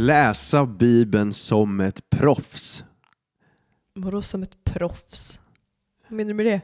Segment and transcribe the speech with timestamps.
[0.00, 2.84] Läsa Bibeln som ett proffs.
[3.94, 5.40] Vadå som ett proffs?
[6.08, 6.60] Vad menar du med det?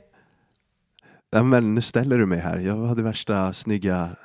[1.30, 2.58] Ja, men nu ställer du mig här.
[2.58, 4.16] Jag hade värsta snygga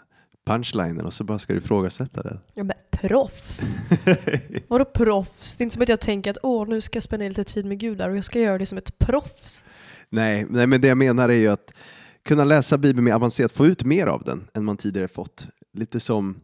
[0.45, 2.39] punchlinen och så bara ska du ifrågasätta det.
[2.53, 3.77] Ja men proffs?
[4.67, 5.57] Vadå proffs?
[5.57, 7.65] Det är inte som att jag tänker att åh nu ska jag spendera lite tid
[7.65, 9.65] med Gud där och jag ska göra det som ett proffs.
[10.09, 11.73] Nej, nej, men det jag menar är ju att
[12.23, 15.47] kunna läsa Bibeln mer avancerat, få ut mer av den än man tidigare fått.
[15.73, 16.41] Lite som,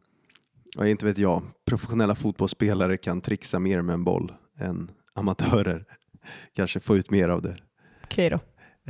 [0.78, 5.86] ja, inte vet jag, professionella fotbollsspelare kan trixa mer med en boll än amatörer.
[6.56, 7.58] Kanske få ut mer av det.
[8.04, 8.40] Okej då.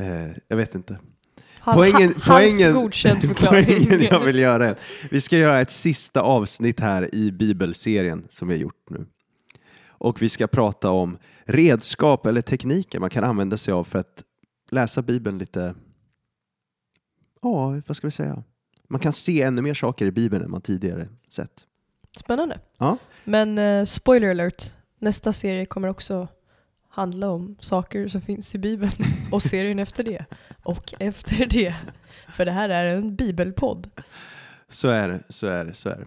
[0.03, 0.99] Eh, jag vet inte.
[1.59, 3.65] Halv, Poängen, halvt poängen, godkänd förklaring.
[3.65, 4.75] poängen jag vill göra är
[5.11, 9.05] vi ska göra ett sista avsnitt här i bibelserien som vi har gjort nu.
[9.87, 14.23] Och vi ska prata om redskap eller tekniker man kan använda sig av för att
[14.71, 15.75] läsa bibeln lite,
[17.41, 18.43] ja vad ska vi säga,
[18.89, 21.65] man kan se ännu mer saker i bibeln än man tidigare sett.
[22.15, 22.59] Spännande.
[22.77, 22.97] Ja.
[23.23, 26.27] Men eh, spoiler alert, nästa serie kommer också
[26.89, 28.91] handla om saker som finns i Bibeln
[29.31, 30.25] och serien efter det.
[30.63, 31.75] Och efter det.
[32.35, 33.89] För det här är en bibelpodd.
[34.69, 36.05] Så är det, så är det, så är det.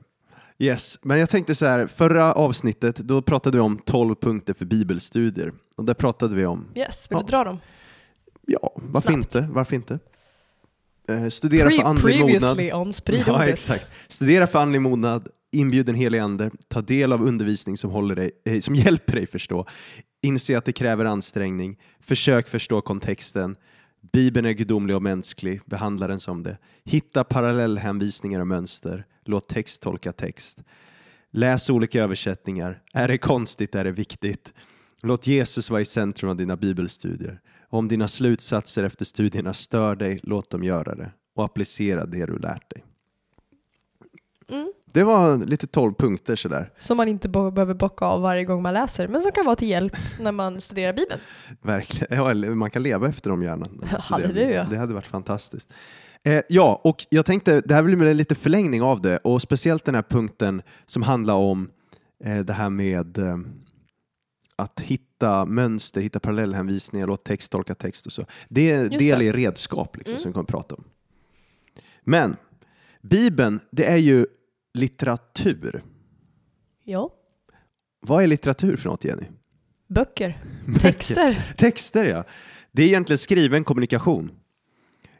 [0.64, 4.64] Yes, men jag tänkte så här, förra avsnittet då pratade vi om 12 punkter för
[4.64, 7.22] bibelstudier och där pratade vi om Yes, vill Ja.
[7.22, 7.58] du dra dem?
[8.46, 9.34] Ja, varför Snabbt.
[9.34, 9.48] inte?
[9.52, 9.98] Varför inte?
[11.08, 12.56] Eh, studera för Pre- andlig mognad.
[12.56, 12.92] previously on
[13.26, 13.86] Ja, exakt.
[14.08, 18.60] Studera för andlig mognad, inbjud helig ande, ta del av undervisning som, håller dig, eh,
[18.60, 19.66] som hjälper dig förstå,
[20.22, 23.56] inse att det kräver ansträngning, försök förstå kontexten,
[24.12, 26.58] Bibeln är gudomlig och mänsklig, behandla den som det.
[26.84, 30.62] Hitta parallellhänvisningar och mönster, låt text tolka text.
[31.30, 34.52] Läs olika översättningar, är det konstigt är det viktigt.
[35.02, 37.40] Låt Jesus vara i centrum av dina bibelstudier.
[37.68, 42.38] Om dina slutsatser efter studierna stör dig, låt dem göra det och applicera det du
[42.38, 42.84] lärt dig.
[44.48, 44.72] Mm.
[44.92, 46.72] Det var lite 12 punkter sådär.
[46.78, 49.68] Som man inte behöver bocka av varje gång man läser, men som kan vara till
[49.68, 51.20] hjälp när man studerar Bibeln.
[51.62, 52.16] Verkligen.
[52.18, 53.66] Ja, man kan leva efter dem gärna.
[53.98, 54.66] Halleluja.
[54.70, 55.72] Det hade varit fantastiskt.
[56.24, 59.84] Eh, ja, och jag tänkte, det här blir väl lite förlängning av det och speciellt
[59.84, 61.68] den här punkten som handlar om
[62.24, 63.36] eh, det här med eh,
[64.56, 68.24] att hitta mönster, hitta parallellhänvisningar, låt text tolka text och så.
[68.48, 70.22] Det är Just del i redskap liksom, Mm.
[70.22, 70.84] som vi kommer att prata om.
[72.04, 72.36] Men
[73.02, 74.26] Bibeln, det är ju
[74.78, 75.82] litteratur.
[76.84, 77.10] Ja.
[78.00, 79.24] Vad är litteratur för något, Jenny?
[79.88, 80.36] Böcker.
[80.80, 81.54] Texter.
[81.56, 82.24] Texter ja.
[82.72, 84.30] Det är egentligen skriven kommunikation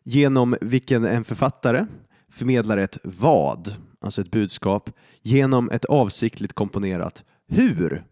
[0.02, 1.86] genom vilken en författare
[2.28, 4.91] förmedlar ett vad, alltså ett budskap,
[5.22, 8.04] genom ett avsiktligt komponerat hur.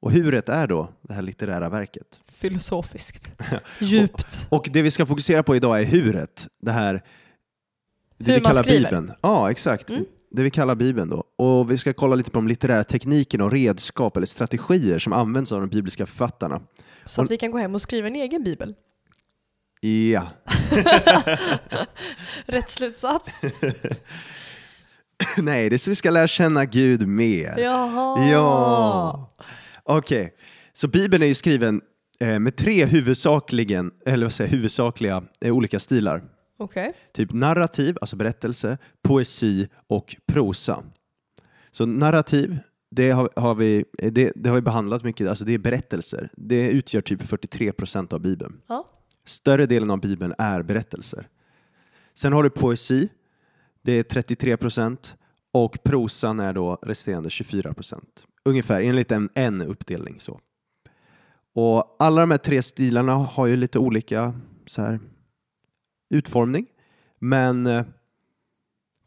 [0.00, 2.20] Och huret är då det här litterära verket.
[2.26, 3.30] Filosofiskt.
[3.78, 4.46] Djupt.
[4.48, 7.02] Och det vi ska fokusera på idag är huret, det här
[8.18, 8.80] det Hur vi kallar skriver.
[8.80, 9.12] Bibeln.
[9.22, 9.90] Ja, exakt.
[9.90, 10.04] Mm.
[10.30, 11.24] Det vi kallar Bibeln då.
[11.36, 15.52] Och vi ska kolla lite på de litterära teknikerna och redskap eller strategier som används
[15.52, 16.60] av de bibliska författarna.
[17.04, 18.74] Så att vi kan gå hem och skriva en egen bibel.
[19.80, 20.28] Ja,
[22.46, 23.40] Rätt slutsats.
[25.38, 27.54] Nej, det är så vi ska lära känna Gud mer.
[27.58, 28.30] Jaha.
[28.30, 29.34] Ja.
[29.82, 30.34] Okej,
[30.72, 31.80] så Bibeln är ju skriven
[32.20, 36.22] eh, med tre huvudsakligen, eller vad säger, huvudsakliga eh, olika stilar.
[36.56, 36.92] Okej.
[37.12, 40.84] Typ narrativ, alltså berättelse, poesi och prosa.
[41.70, 42.58] Så narrativ,
[42.90, 46.30] det har, har vi, det, det har vi behandlat mycket, alltså det är berättelser.
[46.36, 48.60] Det utgör typ 43 procent av Bibeln.
[48.66, 48.86] Ja.
[49.24, 51.28] Större delen av Bibeln är berättelser.
[52.14, 53.08] Sen har du poesi,
[53.82, 55.16] det är 33 procent
[55.52, 58.26] och prosan är då resterande 24 procent.
[58.44, 60.20] Ungefär enligt en, en uppdelning.
[60.20, 60.40] så.
[61.54, 64.34] Och alla de här tre stilarna har ju lite olika
[64.66, 65.00] så här,
[66.10, 66.66] utformning.
[67.18, 67.84] Men eh,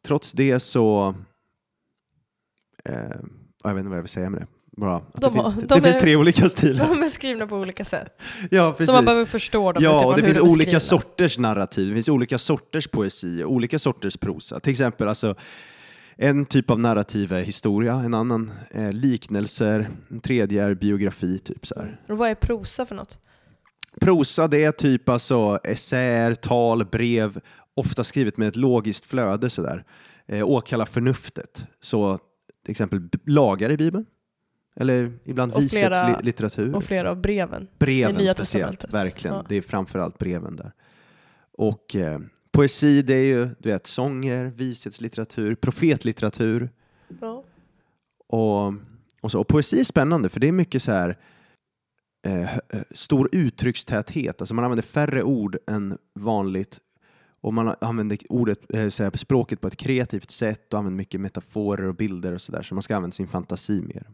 [0.05, 1.15] trots det så...
[2.85, 2.93] Eh,
[3.63, 4.47] jag vet inte vad jag vill säga med det.
[4.87, 6.87] Att De det finns, de det finns är- tre olika stilar.
[6.87, 8.21] De är skrivna på olika sätt.
[8.51, 8.87] Ja, precis.
[8.87, 12.09] Så man behöver förstå dem Ja, och det finns de olika sorters narrativ, det finns
[12.09, 14.59] olika sorters poesi, olika sorters prosa.
[14.59, 15.35] Till exempel, alltså,
[16.15, 21.39] en typ av narrativ är historia, en annan är liknelser, en tredje är biografi.
[21.39, 22.01] Typ så här.
[22.07, 23.19] Och vad är prosa för något?
[23.99, 27.39] Prosa, det är typ alltså essäer, tal, brev,
[27.73, 29.83] ofta skrivet med ett logiskt flöde sådär.
[30.27, 31.65] Eh, åkalla förnuftet.
[31.81, 32.17] Så
[32.65, 34.05] till exempel lagar i Bibeln.
[34.75, 36.75] Eller ibland Och visets flera- li- litteratur.
[36.75, 37.67] Och flera av breven.
[37.79, 39.35] breven i Nya speciellt, verkligen.
[39.35, 39.45] Ja.
[39.49, 40.71] Det är framförallt breven där.
[41.57, 42.19] Och eh,
[42.51, 46.69] poesi, det är ju du vet, sånger, vishetslitteratur, profetlitteratur.
[47.21, 47.43] Ja.
[48.27, 48.73] Och,
[49.21, 49.39] och, så.
[49.39, 51.17] och poesi är spännande för det är mycket så här
[52.25, 52.59] eh, eh,
[52.91, 54.41] stor uttryckstäthet.
[54.41, 56.79] Alltså man använder färre ord än vanligt
[57.41, 61.95] och man använder ordet, eh, språket på ett kreativt sätt och använder mycket metaforer och
[61.95, 62.63] bilder och sådär.
[62.63, 64.07] Så man ska använda sin fantasi mer.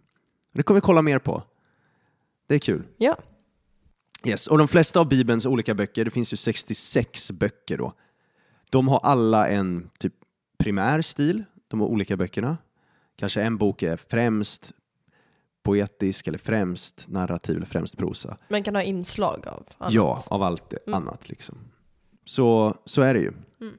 [0.51, 1.43] Det kommer vi kolla mer på.
[2.47, 2.83] Det är kul.
[2.97, 3.17] Ja.
[4.25, 4.47] Yes.
[4.47, 7.93] Och de flesta av Bibelns olika böcker, det finns ju 66 böcker då.
[8.69, 10.13] De har alla en typ
[10.57, 12.57] primär stil, de olika böckerna.
[13.15, 14.71] Kanske en bok är främst
[15.65, 18.37] poetisk eller främst narrativ eller främst prosa.
[18.47, 19.93] Men kan ha inslag av annat.
[19.93, 20.93] Ja, av allt Mm.
[20.93, 21.57] annat liksom.
[22.25, 23.31] Så, så är det ju.
[23.61, 23.73] Mm.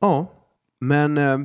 [0.00, 0.26] Ja,
[0.80, 1.38] men eh,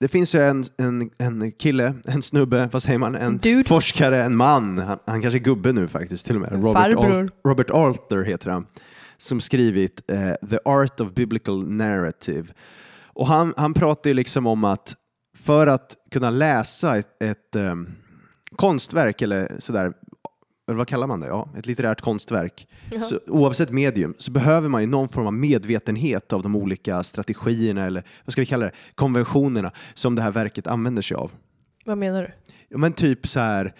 [0.00, 3.14] det finns ju en, en, en kille, en snubbe, vad säger man?
[3.14, 3.64] En Dude.
[3.68, 4.78] forskare, en man.
[4.78, 6.52] Han, han kanske är gubbe nu faktiskt till och med.
[6.52, 6.94] Robert.
[6.96, 8.66] Alt, Robert Alter heter han.
[9.16, 12.46] Som skrivit eh, The Art of Biblical Narrative.
[13.04, 14.96] Och han, han pratar ju liksom om att
[15.36, 17.88] för att kunna läsa ett, ett ehm,
[18.56, 19.92] konstverk eller sådär,
[20.68, 21.26] eller vad kallar man det?
[21.26, 22.66] Ja, ett litterärt konstverk.
[22.90, 23.02] Ja.
[23.02, 27.86] Så, oavsett medium så behöver man ju någon form av medvetenhet av de olika strategierna
[27.86, 31.32] eller vad ska vi kalla det, konventionerna som det här verket använder sig av.
[31.84, 32.52] Vad menar du?
[32.68, 33.74] Ja, men typ så här,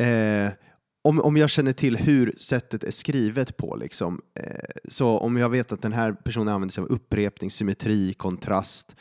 [0.00, 0.52] eh,
[1.02, 5.48] om, om jag känner till hur sättet är skrivet på, liksom, eh, så om jag
[5.48, 8.96] vet att den här personen använder sig av upprepning, symmetri, kontrast,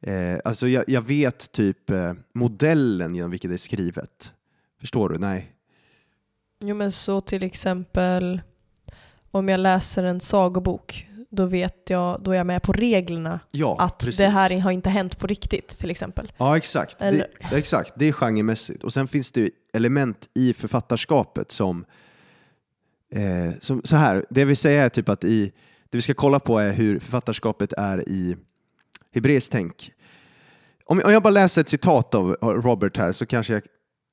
[0.00, 4.32] eh, alltså jag, jag vet typ eh, modellen genom vilket det är skrivet.
[4.82, 5.18] Förstår du?
[5.18, 5.52] Nej.
[6.60, 8.40] Jo men så till exempel
[9.30, 13.76] om jag läser en sagobok då vet jag, då är jag med på reglerna Ja,
[13.80, 14.16] att precis.
[14.16, 16.32] det här har inte hänt på riktigt till exempel.
[16.36, 17.02] Ja, exakt.
[17.02, 17.92] Eller- Det, exakt.
[17.96, 18.84] Det är genremässigt.
[18.84, 21.84] Och sen finns det element i författarskapet som,
[23.12, 25.52] eh, som så här, det vi säger är typ att i,
[25.90, 28.36] det vi ska kolla på är hur författarskapet är i
[29.14, 29.92] hebreiskt tänk.
[30.84, 33.62] Om jag bara läser ett citat av Robert här så kanske jag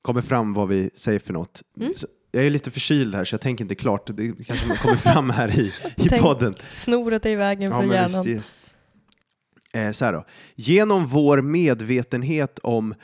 [0.02, 1.62] kommer fram vad vi säger för något.
[1.80, 1.92] Mm.
[2.32, 4.16] Jag är lite förkyld här så jag tänker inte klart.
[4.16, 6.54] Det kanske kommer fram här i, i Tänk podden.
[6.72, 8.24] Snoret är i vägen för men hjärnan.
[8.24, 8.58] visst, just.
[9.72, 10.24] Eh, så här då.
[10.54, 12.94] Genom vår medvetenhet om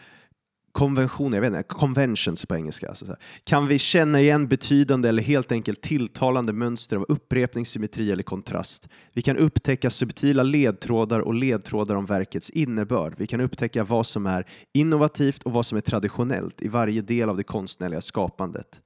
[0.77, 5.09] konventioner, jag vet inte, conventions på engelska, alltså så här, kan vi känna igen betydande
[5.09, 8.89] eller helt enkelt tilltalande mönster av upprepning, symmetri eller kontrast.
[9.13, 13.15] Vi kan upptäcka subtila ledtrådar och ledtrådar om verkets innebörd.
[13.17, 17.29] Vi kan upptäcka vad som är innovativt och vad som är traditionellt i varje del
[17.29, 18.81] av det konstnärliga skapandet.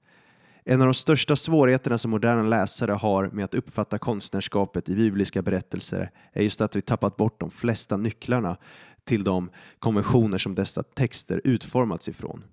[0.64, 5.42] En av de största svårigheterna som moderna läsare har med att uppfatta konstnärskapet i bibliska
[5.42, 8.56] berättelser är just att vi tappat bort de flesta nycklarna
[9.04, 12.44] till de konventioner som dessa texter utformats ifrån.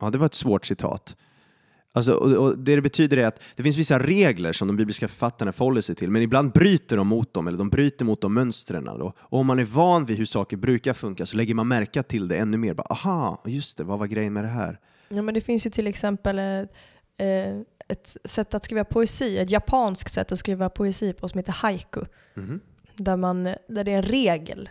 [0.00, 1.16] Ja, det var ett svårt citat.
[1.96, 5.52] Alltså, och, det det betyder är att det finns vissa regler som de bibliska författarna
[5.52, 8.84] förhåller sig till, men ibland bryter de mot dem, eller de bryter mot de mönstren.
[8.84, 9.12] Då.
[9.18, 12.28] Och om man är van vid hur saker brukar funka så lägger man märka till
[12.28, 12.74] det ännu mer.
[12.74, 14.80] Bara, Aha, just det, vad var grejen med det här?
[15.08, 19.50] Ja, men det finns ju till exempel eh, eh, ett sätt att skriva poesi, ett
[19.50, 22.00] japanskt sätt att skriva poesi på som heter haiku.
[22.34, 22.60] Mhm.
[22.96, 24.68] Där, man, där det är en regel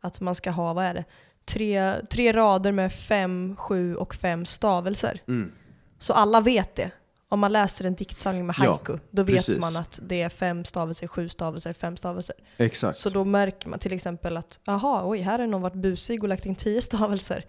[0.00, 1.04] att man ska ha, vad är det,
[1.44, 5.22] tre, tre rader med fem, sju och fem stavelser.
[5.28, 5.52] Mm.
[5.98, 6.90] Så alla vet det.
[7.28, 9.60] Om man läser en diktsamling med Ja, haiku, då vet precis.
[9.60, 12.34] man att det är fem stavelser, sju stavelser, fem stavelser.
[12.56, 12.98] Exakt.
[12.98, 16.28] Så då märker man till exempel att, aha, oj, här har någon varit busig och
[16.28, 17.44] lagt in tio stavelser.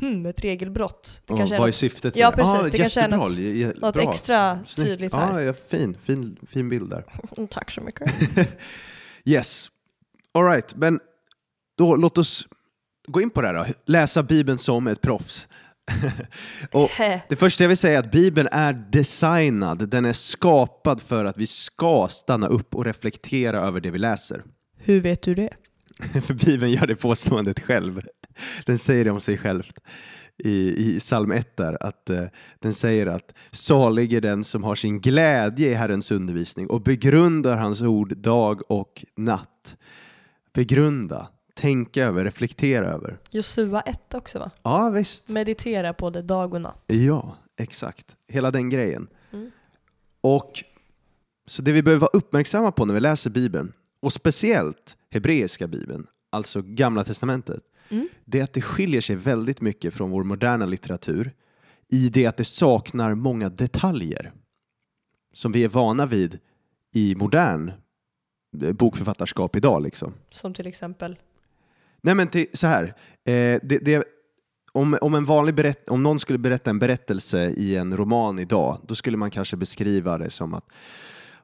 [0.00, 1.22] Hmm, ett regelbrott.
[1.26, 2.42] Det är vad är något, syftet Ja, med det?
[2.42, 2.72] precis.
[2.72, 4.88] Det kanske är något- något extra Snyggt.
[4.90, 5.32] tydligt här.
[5.32, 7.04] Ja, ja, fin, fin, fin bild där.
[7.50, 8.10] Tack så mycket.
[9.24, 9.68] Yes.
[10.34, 11.00] All right, men
[11.78, 12.48] då låt oss
[13.08, 13.66] gå in på det här då.
[13.86, 15.48] Läsa Bibeln som ett proffs.
[16.72, 16.90] och
[17.28, 21.38] det första jag vill säga är att Bibeln är designad, den är skapad för att
[21.38, 24.42] vi ska stanna upp och reflektera över det vi läser.
[24.78, 25.50] Hur vet du det?
[26.22, 28.02] För Bibeln gör det påståendet själv.
[28.66, 29.62] Den säger det om sig själv
[30.44, 32.24] i, i psalm 1 där, att eh,
[32.58, 37.56] den säger att salig är den som har sin glädje i Herrens undervisning och begrundar
[37.56, 39.76] hans ord dag och natt.
[40.52, 43.18] Begrunda, tänka över, reflektera över.
[43.30, 44.50] Josua 1 också va?
[44.62, 45.28] Ja, visst.
[45.28, 46.84] Meditera på det dag och natt.
[46.86, 48.16] Ja, exakt.
[48.28, 49.08] Hela den grejen.
[49.32, 49.50] Mm.
[50.20, 50.64] Och
[51.46, 56.06] Så det vi behöver vara uppmärksamma på när vi läser Bibeln, och speciellt hebreiska Bibeln,
[56.30, 58.08] alltså Gamla Testamentet, Mm.
[58.24, 61.32] det är att det skiljer sig väldigt mycket från vår moderna litteratur
[61.88, 64.32] i det att det saknar många detaljer
[65.32, 66.38] som vi är vana vid
[66.92, 67.72] i modern
[68.62, 69.82] eh, bokförfattarskap idag.
[69.82, 70.14] Liksom.
[70.30, 71.18] Som till exempel.
[72.00, 72.84] Nej men till, så här.
[73.24, 74.04] Eh, det, det,
[74.72, 78.78] om, om, en vanlig berätt, om någon skulle berätta en berättelse i en roman idag,
[78.86, 80.72] då skulle man kanske beskriva det som att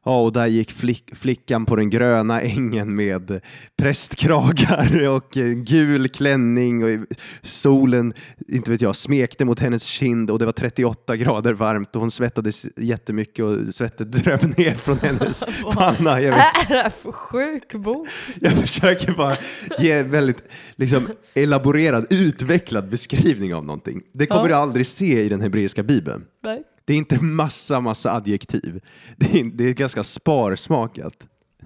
[0.08, 3.40] Ja, och där gick flick, flickan på den gröna ängen med
[3.76, 5.30] prästkragar och
[5.66, 7.06] gul klänning och
[7.42, 8.12] solen,
[8.48, 12.10] inte vet jag, smekte mot hennes kind och det var 38 grader varmt och hon
[12.10, 16.20] svettades jättemycket och svettet dröp ner från hennes panna.
[16.20, 16.40] Jag Vad
[16.78, 18.08] är det för sjuk bok?
[18.40, 19.36] Jag försöker bara
[19.78, 20.42] ge en väldigt
[20.76, 24.02] liksom, elaborerad, utvecklad beskrivning av någonting.
[24.12, 24.48] Det kommer ja.
[24.48, 26.24] du aldrig se i den hebreiska bibeln.
[26.44, 26.62] Nej.
[26.88, 28.80] Det är inte massa, massa adjektiv.
[29.16, 31.14] Det är, det är ganska sparsmakat.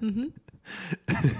[0.01, 0.31] Mm -hmm.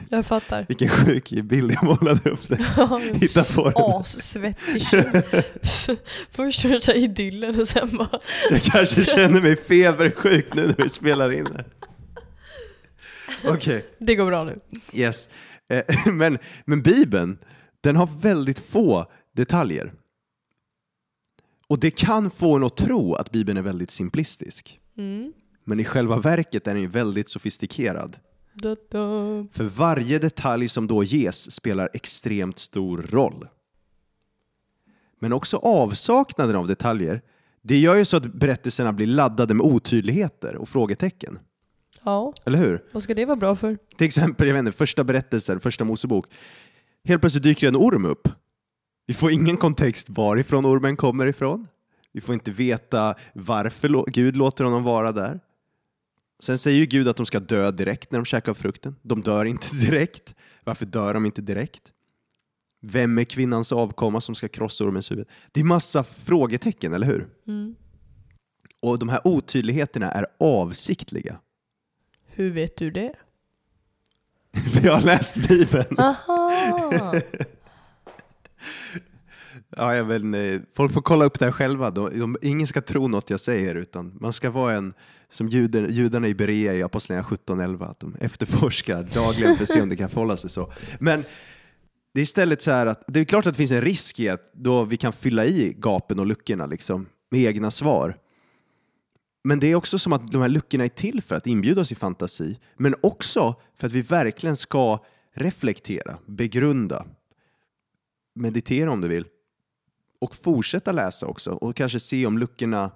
[0.10, 0.66] Jag fattar.
[0.70, 2.66] Vilken sjuk bild jag målade upp där.
[2.78, 4.88] Ja, Hitta på Assvettig
[6.30, 8.20] Först första idyllen och sen bara...
[8.50, 11.66] Jag kanske känner mig febersjuk nu när vi spelar in här.
[13.44, 13.54] Okej.
[13.54, 13.82] Okay.
[14.00, 14.60] Det går bra nu.
[14.94, 15.30] Yes.
[15.70, 17.38] Eh, men, men Bibeln,
[17.82, 19.94] den har väldigt få detaljer.
[21.68, 24.80] Och det kan få en att tro att Bibeln är väldigt simplistisk.
[24.98, 25.34] Mm.
[25.64, 28.18] Men i själva verket är den väldigt sofistikerad.
[28.54, 29.48] Da, da.
[29.52, 33.48] För varje detalj som då ges spelar extremt stor roll.
[35.20, 37.22] Men också avsaknaden av detaljer,
[37.62, 41.40] det gör ju så att berättelserna blir laddade med otydligheter och frågetecken.
[42.04, 42.34] Ja.
[42.46, 42.84] Eller hur?
[42.92, 43.78] Vad ska det vara bra för?
[43.98, 46.26] Till exempel, jag vet inte, första berättelsen, första Mosebok.
[47.04, 48.28] Helt plötsligt dyker en orm upp.
[49.06, 51.68] Vi får ingen kontext varifrån ormen kommer ifrån.
[52.12, 55.40] Vi får inte veta varför Gud låter honom vara där.
[56.44, 58.96] Sen säger ju Gud att de ska dö direkt när de käkar frukten.
[59.02, 60.36] De dör inte direkt.
[60.64, 61.92] Varför dör de inte direkt?
[62.82, 65.28] Vem är kvinnans avkomma som ska krossa ormens huvud?
[65.52, 67.28] Det är massa frågetecken, eller hur?
[67.48, 67.76] Mm.
[68.80, 71.40] Och de här otydligheterna är avsiktliga.
[72.26, 73.14] Hur vet du det?
[74.74, 76.00] För jag har läst Bibeln.
[76.00, 77.14] Aha.
[79.78, 81.92] Ja, jag vet, folk får kolla upp det här själva.
[81.92, 84.94] De, de, ingen ska tro något jag säger, utan man ska vara en,
[85.30, 89.82] som juder, judarna i Berea i Apostlagärningarna 17.11, att de efterforskar dagligen för att se
[89.82, 90.74] om det kan förhålla sig så.
[91.00, 91.24] Men
[92.14, 94.30] det är istället så här att det är klart att det finns en risk i
[94.30, 98.18] att då vi kan fylla i gapen och luckorna liksom, med egna svar.
[99.44, 101.92] Men det är också som att de här luckorna är till för att inbjuda oss
[101.92, 105.06] i fantasi, men också för att vi verkligen ska
[105.36, 107.06] reflektera, begrunda,
[108.34, 109.26] meditera om du vill
[110.20, 112.92] och fortsätta läsa också och kanske se om luckorna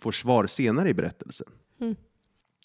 [0.00, 1.46] får svar senare i berättelsen.
[1.80, 1.96] Mm.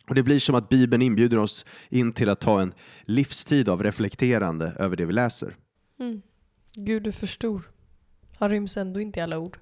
[0.09, 3.83] Och Det blir som att Bibeln inbjuder oss in till att ta en livstid av
[3.83, 5.55] reflekterande över det vi läser.
[5.99, 6.21] Mm.
[6.73, 7.71] Gud är för stor.
[8.37, 9.57] Han ryms ändå inte i alla ord.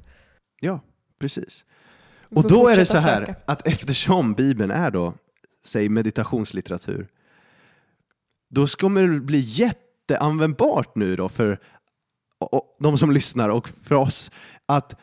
[0.60, 0.80] Ja,
[1.20, 1.66] precis.
[2.30, 3.36] Och då är det så här söka.
[3.46, 5.14] att eftersom Bibeln är då,
[5.64, 7.08] säg meditationslitteratur,
[8.50, 11.60] då kommer det bli jätteanvändbart nu då för
[12.80, 14.32] de som lyssnar och för oss
[14.66, 15.00] att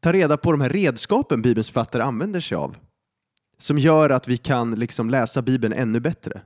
[0.00, 2.76] ta reda på de här redskapen Bibelns författare använder sig av
[3.58, 6.40] som gör att vi kan liksom läsa Bibeln ännu bättre.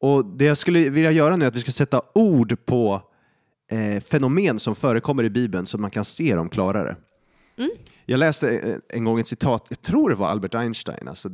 [0.00, 3.02] Och Det jag skulle vilja göra nu är att vi ska sätta ord på
[3.70, 6.96] eh, fenomen som förekommer i Bibeln så att man kan se dem klarare.
[7.58, 7.70] Mm.
[8.06, 11.30] Jag läste eh, en gång ett citat, jag tror det var Albert Einstein, alltså,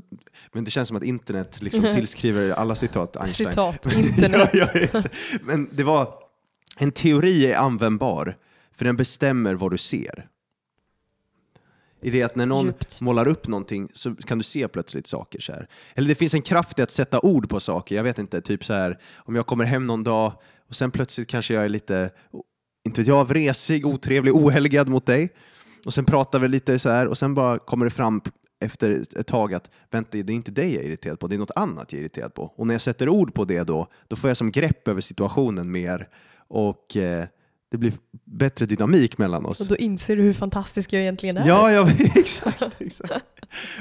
[0.52, 3.50] men det känns som att internet liksom tillskriver alla citat Einstein.
[3.50, 5.11] Citat, internet.
[5.42, 6.25] men det var
[6.78, 8.37] en teori är användbar
[8.73, 10.28] för den bestämmer vad du ser.
[12.00, 13.00] I det att när någon Djupt.
[13.00, 15.68] målar upp någonting så kan du se plötsligt saker så här.
[15.95, 17.97] Eller det finns en kraft i att sätta ord på saker.
[17.97, 20.33] Jag vet inte, typ så här om jag kommer hem någon dag
[20.68, 22.11] och sen plötsligt kanske jag är lite,
[22.87, 25.28] inte vet jag, vresig, otrevlig, ohelgad mot dig.
[25.85, 28.21] Och sen pratar vi lite så här och sen bara kommer det fram
[28.61, 31.38] efter ett tag att vänta, det är inte dig jag är irriterad på, det är
[31.38, 32.52] något annat jag är irriterad på.
[32.56, 35.71] Och när jag sätter ord på det då, då får jag som grepp över situationen
[35.71, 36.09] mer
[36.49, 37.26] och eh,
[37.71, 37.93] det blir
[38.25, 39.61] bättre dynamik mellan oss.
[39.61, 41.49] Och då inser du hur fantastisk jag egentligen är.
[41.49, 42.62] Ja, ja exakt.
[42.79, 43.25] exakt.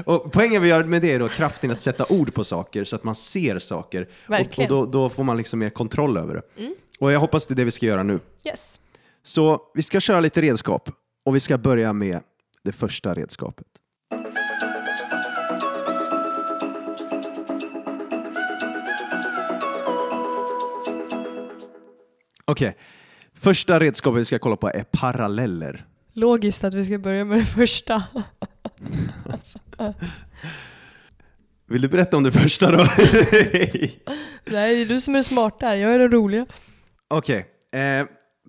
[0.06, 2.96] Och poängen vi gör med det är då kraften att sätta ord på saker så
[2.96, 4.10] att man ser saker.
[4.28, 4.72] Verkligen.
[4.72, 6.62] Och, och då, då, får man liksom mer kontroll över det.
[6.62, 6.76] Mm.
[7.00, 8.20] Och jag hoppas det är det vi ska göra nu.
[8.46, 8.80] Yes.
[9.24, 10.90] Så vi ska köra lite redskap
[11.26, 12.20] och vi ska börja med
[12.64, 13.68] det första redskapet.
[22.46, 22.80] Okej, okay.
[23.34, 25.86] första redskapet vi ska kolla på är paralleller.
[26.14, 28.04] Logiskt att vi ska börja med det första.
[31.68, 32.78] Vill du berätta om det första då?
[34.46, 35.76] Nej, det är du som är smart där.
[35.76, 36.46] Jag är den roliga.
[37.08, 37.46] Okej.
[37.70, 37.82] Okay.
[37.82, 38.06] Eh,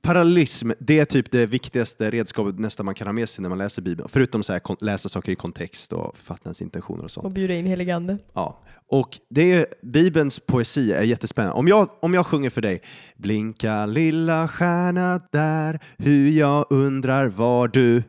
[0.07, 3.59] parallellism, det är typ det viktigaste redskapet nästan man kan ha med sig när man
[3.59, 4.09] läser Bibeln.
[4.09, 7.25] Förutom så här, kon- läsa saker i kontext och författarens intentioner och sånt.
[7.25, 8.19] Och bjuda in heligande.
[8.33, 8.63] Ja.
[8.89, 11.55] Och det är, Bibelns poesi är jättespännande.
[11.57, 12.83] Om jag, om jag sjunger för dig
[13.17, 18.03] Blinka lilla stjärna där, hur jag undrar var du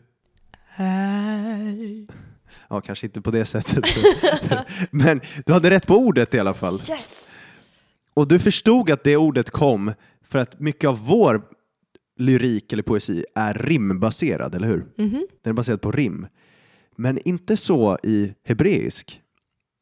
[0.70, 2.08] Hej.
[2.70, 3.84] Ja, kanske inte på det sättet.
[4.92, 6.74] Men du hade rätt på ordet i alla fall.
[6.74, 7.28] Yes!
[8.14, 9.94] Och du förstod att det ordet kom
[10.26, 11.42] för att mycket av vår
[12.18, 14.86] lyrik eller poesi är rimbaserad, eller hur?
[14.96, 15.28] Mhm.
[15.42, 16.28] Den är baserad på rim.
[16.96, 19.22] Men inte så i hebreisk.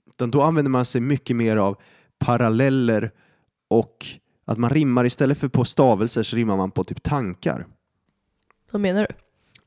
[0.09, 1.77] Utan då använder man sig mycket mer av
[2.19, 3.11] paralleller
[3.67, 4.05] och
[4.45, 7.67] att man rimmar istället för på stavelser så rimmar man på typ tankar.
[8.71, 9.15] Vad menar du?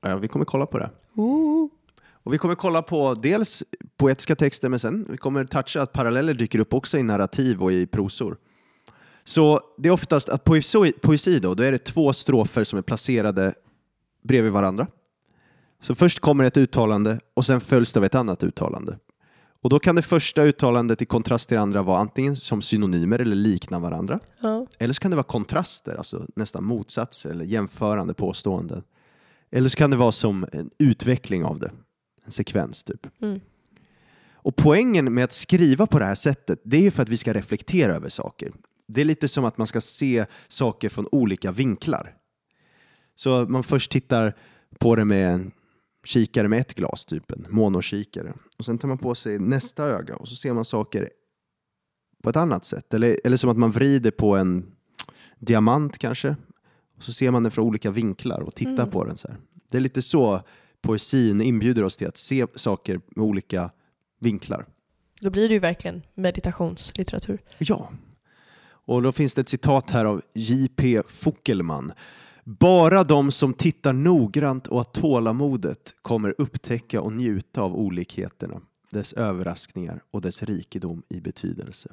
[0.09, 0.91] Ja, vi kommer kolla på det.
[1.15, 1.69] Ooh.
[2.11, 3.63] Och vi kommer kolla på dels
[3.97, 7.73] poetiska texter men sen vi kommer toucha att paralleller dyker upp också i narrativ och
[7.73, 8.37] i prosor.
[9.29, 12.83] Så det är oftast att poesi, poesi då, då är det två strofer som är
[12.83, 13.55] placerade
[14.25, 14.87] bredvid varandra.
[15.83, 18.99] Så först kommer ett uttalande och sen följs det av ett annat uttalande.
[19.63, 23.19] Och då kan det första uttalandet i kontrast till det andra vara antingen som synonymer
[23.19, 24.21] eller likna varandra.
[24.41, 24.67] Ja.
[24.79, 28.83] Eller så kan det vara kontraster, alltså nästan motsatser eller jämförande påståenden.
[29.51, 31.71] Eller så kan det vara som en utveckling av det,
[32.25, 33.07] en sekvens typ.
[33.23, 33.41] Mm.
[34.33, 37.35] Och poängen med att skriva på det här sättet, det är för att vi ska
[37.35, 38.51] reflektera över saker.
[38.89, 42.15] Det är lite som att man ska se saker från olika vinklar.
[43.15, 44.37] Så man först tittar
[44.79, 45.51] på det med en
[46.05, 48.33] kikare med ett glas, typ en monokikare.
[48.59, 51.09] Och sen tar man på sig nästa öga och så ser man saker
[52.23, 52.95] på ett annat sätt.
[52.95, 54.67] Eller, eller som att man vrider på en
[55.39, 56.37] diamant kanske.
[56.97, 58.91] Och så ser man den från olika vinklar och tittar Mm.
[58.91, 59.37] på den så här.
[59.71, 60.41] Det är lite så
[60.81, 63.71] poesin inbjuder oss till att se saker med olika
[64.21, 64.67] vinklar.
[65.21, 67.39] Då blir det ju verkligen meditationslitteratur.
[67.59, 67.91] Ja.
[68.89, 71.03] Och då finns det ett citat här av J.P.
[71.09, 71.93] Fockelman.
[72.45, 79.13] Bara de som tittar noggrant och har tålamodet kommer upptäcka och njuta av olikheterna, dess
[79.13, 81.93] överraskningar och dess rikedom i betydelse.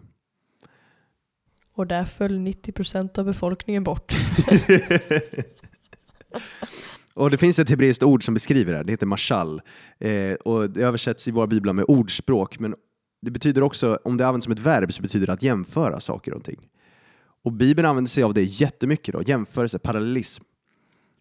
[1.73, 4.13] Och där föll 90% av befolkningen bort.
[7.13, 9.61] Och det finns ett hebreiskt ord som beskriver det här, det heter mashal.
[9.99, 12.75] Eh, och det översätts i våra biblar med ordspråk, men
[13.21, 16.33] det betyder också, om det används som ett verb så betyder det att jämföra saker
[16.33, 16.69] och ting.
[17.45, 20.43] Och Bibeln använder sig av det jättemycket, då, jämförelse, parallellism.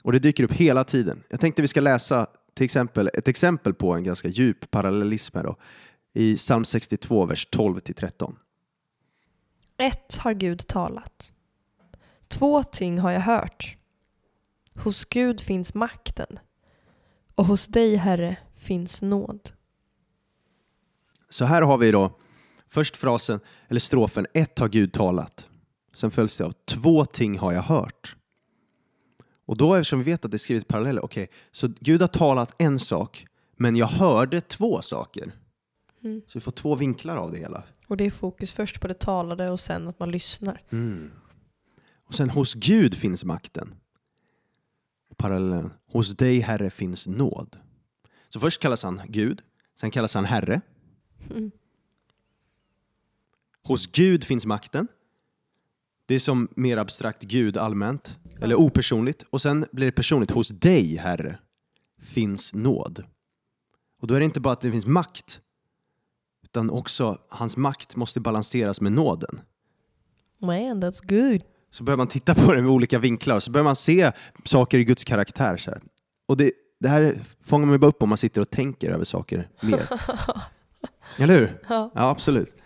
[0.02, 1.22] Och det dyker upp hela tiden.
[1.28, 5.44] Jag tänkte vi ska läsa till exempel, ett exempel på en ganska djup parallellism här
[5.44, 5.56] då,
[6.12, 8.34] i psalm 62, vers 12-13.
[9.76, 11.32] Ett har Gud talat.
[12.28, 13.76] Två ting har jag hört.
[14.74, 16.38] Hos Gud finns makten.
[17.34, 19.50] Och hos dig, Herre, finns nåd.
[21.28, 22.18] Så här har vi då
[22.68, 25.48] först frasen, eller strofen, ett har Gud talat.
[25.94, 28.16] Sen följs det av två ting har jag hört.
[29.46, 32.54] Och då eftersom vi vet att det är skrivet paralleller, okej, så Gud har talat
[32.58, 33.26] en sak,
[33.56, 35.32] men jag hörde två saker.
[36.04, 36.22] Mm.
[36.26, 37.64] Så vi får två vinklar av det hela.
[37.86, 40.62] Och det är fokus först på det talade och sen att man lyssnar.
[42.06, 43.74] Och sen hos Gud finns makten.
[45.16, 47.56] Parallellen, hos dig Herre finns nåd.
[48.28, 49.42] Så först kallas han Gud,
[49.80, 50.60] sen kallas han Herre.
[51.30, 51.50] Mm.
[53.62, 54.88] Hos Gud finns makten.
[56.06, 59.24] Det är som mer abstrakt Gud allmänt, eller opersonligt.
[59.30, 60.30] Och sen blir det personligt.
[60.30, 61.38] Hos dig, Herre,
[62.02, 63.04] finns nåd.
[64.00, 65.40] Och då är det inte bara att det finns makt,
[66.42, 69.40] utan också hans makt måste balanseras med nåden.
[70.38, 71.42] Man, that's good.
[71.70, 74.12] Så börjar man titta på det med olika vinklar, så börjar man se
[74.44, 75.56] saker i Guds karaktär.
[75.56, 75.80] Så här.
[76.26, 79.48] Och det, det här fångar man bara upp om man sitter och tänker över saker
[79.60, 79.88] mer.
[81.18, 81.60] Eller hur?
[81.68, 81.90] Ja.
[81.94, 82.56] Ja, absolut.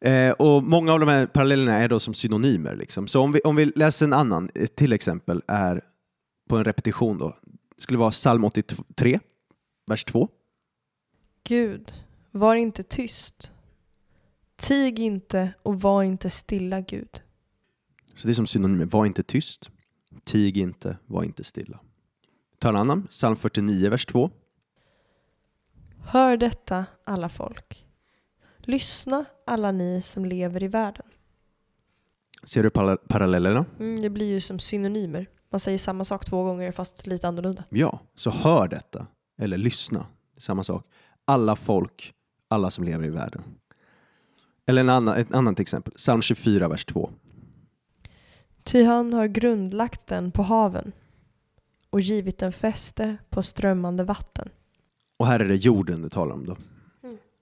[0.00, 2.76] Eh, och många av de här parallellerna är då som synonymer.
[2.76, 3.08] Liksom.
[3.08, 5.84] Så om vi, om vi läser en annan, ett till exempel är
[6.48, 7.36] på en repetition då.
[7.76, 9.20] Det skulle vara psalm 83,
[9.86, 10.28] vers 2.
[11.44, 11.92] Gud,
[12.30, 13.52] var inte tyst.
[14.56, 17.22] Tig inte och var inte stilla, Gud.
[18.14, 18.84] Så det är som synonymer.
[18.84, 19.70] Var inte tyst,
[20.24, 21.80] tig inte, var inte stilla.
[22.58, 24.30] Ta en annan, psalm 49, vers 2.
[26.04, 27.86] Hör detta, alla folk.
[28.62, 31.06] Lyssna, alla ni som lever i världen.
[32.44, 33.64] Ser du para- parallellerna?
[33.80, 35.26] Mm, det blir ju som synonymer.
[35.50, 37.64] Man säger samma sak två gånger fast lite annorlunda.
[37.70, 39.06] Ja, så hör detta.
[39.38, 40.06] Eller lyssna.
[40.38, 40.86] Samma sak.
[41.24, 42.14] Alla folk,
[42.48, 43.42] alla som lever i världen.
[44.66, 45.92] Eller en annan, ett annat exempel.
[45.96, 47.10] Psalm 24, vers 2.
[48.64, 50.92] Ty han har grundlagt den på haven
[51.90, 54.48] och givit den fäste på strömmande vatten.
[55.16, 56.56] Och här är det jorden det talar om då.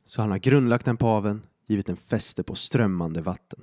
[0.09, 3.61] Så han har grundlagt den på haven, givit en fäste på strömmande vatten.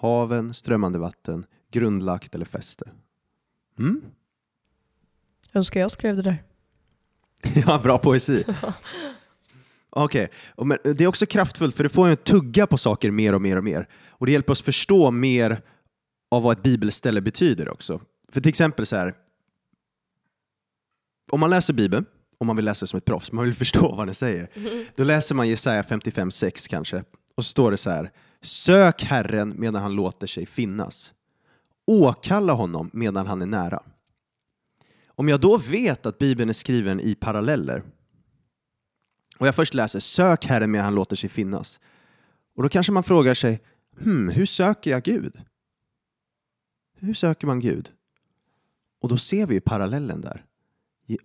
[0.00, 2.90] Haven, strömmande vatten, grundlagt eller fäste.
[3.78, 4.02] Mm?
[5.52, 6.42] Önskar jag skrev det där.
[7.66, 8.44] ja, bra poesi.
[9.90, 13.42] Okej, men det är också kraftfullt för det får en tugga på saker mer och
[13.42, 13.88] mer och mer.
[14.08, 15.62] Och det hjälper oss förstå mer
[16.30, 18.00] av vad ett bibelställe betyder också.
[18.32, 19.14] För till exempel så här,
[21.30, 22.06] om man läser Bibeln,
[22.38, 24.50] om man vill läsa det som ett proffs, man vill förstå vad den säger,
[24.96, 29.82] då läser man Jesaja 55.6 kanske, och så står det så här, sök Herren medan
[29.82, 31.12] han låter sig finnas.
[31.86, 33.82] Åkalla honom medan han är nära.
[35.06, 37.82] Om jag då vet att Bibeln är skriven i paralleller
[39.38, 41.80] och jag först läser sök Herren medan han låter sig finnas
[42.56, 43.60] och då kanske man frågar sig
[44.00, 45.40] hmm, hur söker jag Gud?
[46.96, 47.92] Hur söker man Gud?
[49.00, 50.44] Och då ser vi ju parallellen där.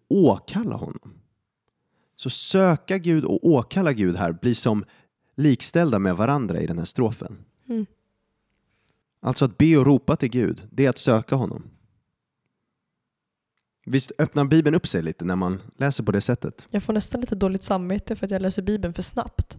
[0.09, 1.13] Åkalla honom.
[2.15, 4.85] Så söka Gud och åkalla Gud här blir som
[5.35, 7.37] likställda med varandra i den här strofen.
[7.69, 7.85] Mm.
[9.21, 11.63] Alltså att be och ropa till Gud, det är att söka honom.
[13.85, 16.67] Visst öppnar Bibeln upp sig lite när man läser på det sättet?
[16.69, 19.57] Jag får nästan lite dåligt samvete för att jag läser Bibeln för snabbt.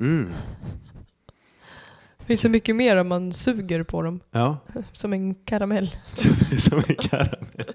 [0.00, 0.32] Mm.
[2.18, 4.20] Det finns så mycket mer om man suger på dem.
[4.30, 4.58] Ja,
[4.92, 5.90] Som en karamell.
[6.14, 7.72] som, som en karamell.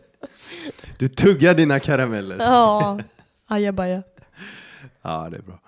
[1.02, 2.38] Du tuggar dina karameller.
[2.40, 3.00] Ja,
[3.48, 4.04] ajabaja.
[5.02, 5.60] Ja, det är bra.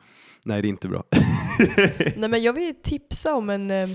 [0.45, 1.03] Nej, det är inte bra.
[2.15, 3.89] Nej men jag vill tipsa om en, eh,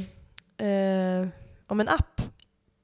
[0.69, 1.29] eh,
[1.67, 2.21] om en app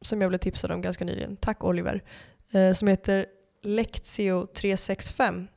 [0.00, 1.36] som jag blev tipsad om ganska nyligen.
[1.36, 2.02] Tack Oliver.
[2.50, 3.26] Eh, som heter
[3.62, 5.48] Lectio 365.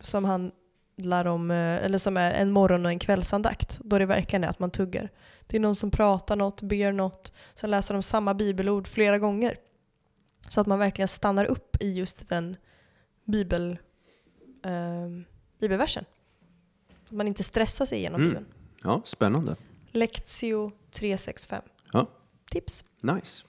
[0.00, 3.80] Som handlar om, eh, eller som är en morgon och en kvällsandakt.
[3.84, 5.10] Då det verkligen är att man tuggar.
[5.46, 7.32] Det är någon som pratar något, ber något.
[7.54, 9.56] Sen läser de samma bibelord flera gånger.
[10.48, 12.56] Så att man verkligen stannar upp i just den
[13.24, 13.78] bibel,
[14.64, 15.08] eh,
[15.60, 16.04] bibelversen.
[17.06, 18.28] Att man inte stressar sig igenom Mm.
[18.30, 18.46] bibeln.
[18.82, 19.56] Ja, spännande.
[19.92, 21.62] Lectio 365.
[21.92, 22.06] Ja.
[22.50, 22.84] Tips.
[23.00, 23.42] Nice.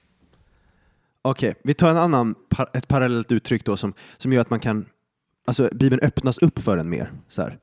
[1.22, 2.36] Okej, vi tar en annan,
[2.74, 4.86] ett parallellt uttryck då som, som gör att man kan,
[5.46, 7.12] alltså Bibeln öppnas upp för en mer.
[7.28, 7.60] Så här.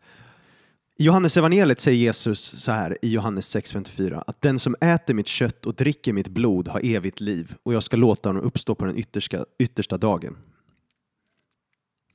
[0.99, 5.27] I Johannes evangeliet säger Jesus så här i Johannes 6.54 att den som äter mitt
[5.27, 8.85] kött och dricker mitt blod har evigt liv och jag ska låta honom uppstå på
[8.85, 10.37] den yttersta, yttersta dagen.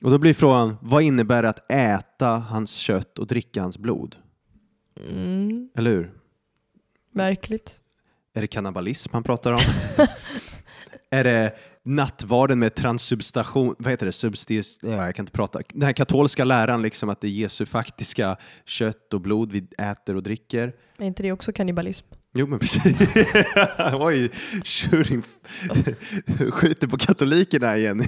[0.02, 4.16] Och då blir frågan, vad innebär det att äta hans kött och dricka hans blod?
[5.10, 5.70] Mm.
[5.74, 6.12] Eller hur?
[7.12, 7.80] Märkligt.
[8.34, 9.60] Är det kannibalism han pratar om?
[11.10, 15.60] är det nattvarden med transsubstation, vad heter det, substis, ja, jag kan inte prata.
[15.72, 20.16] Den här katolska läran liksom att det är Jesu faktiska kött och blod vi äter
[20.16, 20.72] och dricker.
[20.98, 22.06] Är inte det också kannibalism?
[22.34, 22.84] Jo men precis.
[23.92, 24.30] Oj,
[24.64, 25.22] Schuring
[26.50, 28.04] skjuter på katolikerna igen.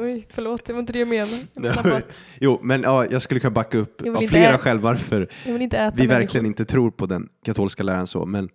[0.00, 2.02] Oj, förlåt, det var inte det jag menade.
[2.40, 6.06] Jo, men ja, jag skulle kunna backa upp av flera skäl varför vi människor.
[6.06, 8.48] verkligen inte tror på den katolska läran så, men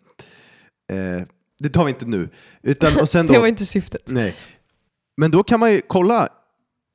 [0.91, 1.27] eh,
[1.63, 2.29] det tar vi inte nu.
[2.61, 4.11] Utan, och sen Det då, var inte syftet.
[4.11, 4.35] Nej.
[5.17, 6.29] Men då kan man ju kolla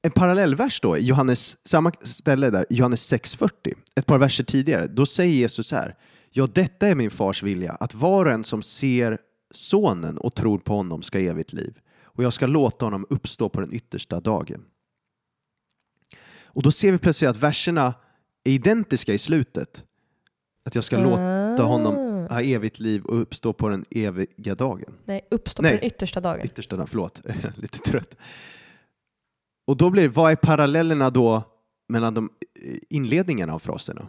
[0.03, 4.87] en parallellvers då, Johannes, samma ställe där, Johannes 6.40, ett par verser tidigare.
[4.87, 5.97] Då säger Jesus så här,
[6.31, 9.19] ja detta är min fars vilja, att var och en som ser
[9.51, 11.79] sonen och tror på honom ska evigt liv.
[12.03, 14.65] Och jag ska låta honom uppstå på den yttersta dagen.
[16.43, 17.95] Och då ser vi plötsligt att verserna
[18.45, 19.85] är identiska i slutet.
[20.65, 22.10] Att jag ska låta honom.
[22.35, 24.95] Ha evigt liv och uppstå på den eviga dagen.
[25.05, 25.73] Nej, uppstå Nej.
[25.73, 26.45] på den yttersta dagen.
[26.45, 27.23] Yttersta dagen, förlåt,
[27.57, 28.17] lite trött.
[29.65, 31.43] Och då blir det, vad är parallellerna då
[31.89, 32.31] mellan de
[32.65, 34.09] eh, inledningarna av fraserna?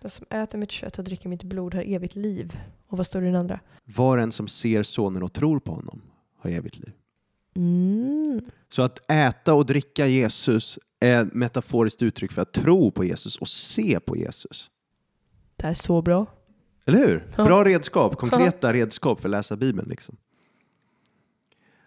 [0.00, 2.58] Den som äter mitt kött och dricker mitt blod har evigt liv.
[2.86, 3.60] Och vad står det i den andra?
[3.84, 6.02] Var en som ser sonen och tror på honom
[6.38, 6.92] har evigt liv.
[7.54, 8.40] Mm.
[8.68, 13.36] Så att äta och dricka Jesus är ett metaforiskt uttryck för att tro på Jesus
[13.36, 14.70] och se på Jesus.
[15.56, 16.26] Det här är så bra.
[16.84, 17.26] Eller hur?
[17.36, 17.44] Ja.
[17.44, 19.88] Bra redskap, konkreta redskap för att läsa Bibeln.
[19.88, 20.16] Liksom.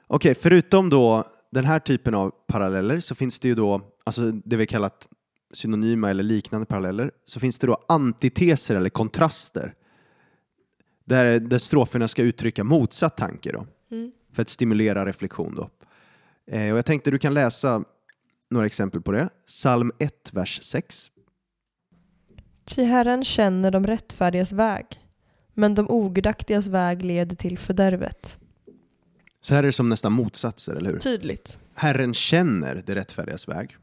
[0.08, 4.56] Okej, förutom då den här typen av paralleller så finns det ju då, alltså det
[4.58, 5.10] vi kallat
[5.54, 9.74] synonyma eller liknande paralleller, så finns det då antiteser eller kontraster.
[11.06, 14.12] Där, där stroferna ska uttrycka motsatt tanke då, Mm.
[14.34, 15.70] för att stimulera reflektion då.
[16.56, 17.84] Eh, och jag tänkte du kan läsa
[18.50, 19.30] några exempel på det.
[19.48, 21.10] Psalm 1, vers 6.
[22.66, 24.86] Ty Herren känner de rättfärdigas väg,
[25.54, 28.40] men de ogudaktigas väg leder till fördärvet.
[29.42, 31.00] Så här är det som nästan motsatser, eller hur?
[31.00, 31.58] Tydligt.
[31.76, 33.78] Herren känner det rättfärdigas väg,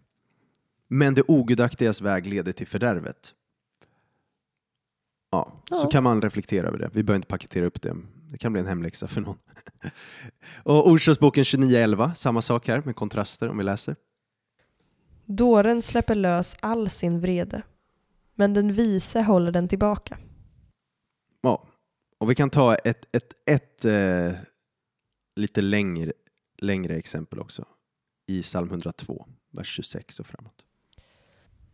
[0.88, 3.34] men det ogudaktigas väg leder till fördärvet.
[5.32, 5.88] Ja, så Ja.
[5.88, 6.90] kan man reflektera över det.
[6.92, 7.96] Vi behöver inte paketera upp det.
[8.30, 9.36] Det kan bli en hemläxa för någon.
[10.64, 13.96] Och Ordspråksboken 29.11, samma sak här med kontraster om vi läser.
[15.26, 17.62] Dåren släpper lös all sin vrede,
[18.40, 20.18] men den vise håller den tillbaka.
[21.40, 21.66] Ja,
[22.18, 24.32] och vi kan ta ett, ett, ett eh,
[25.36, 26.12] lite längre,
[26.58, 27.64] längre exempel också
[28.26, 30.64] i psalm 102, vers 26 och framåt.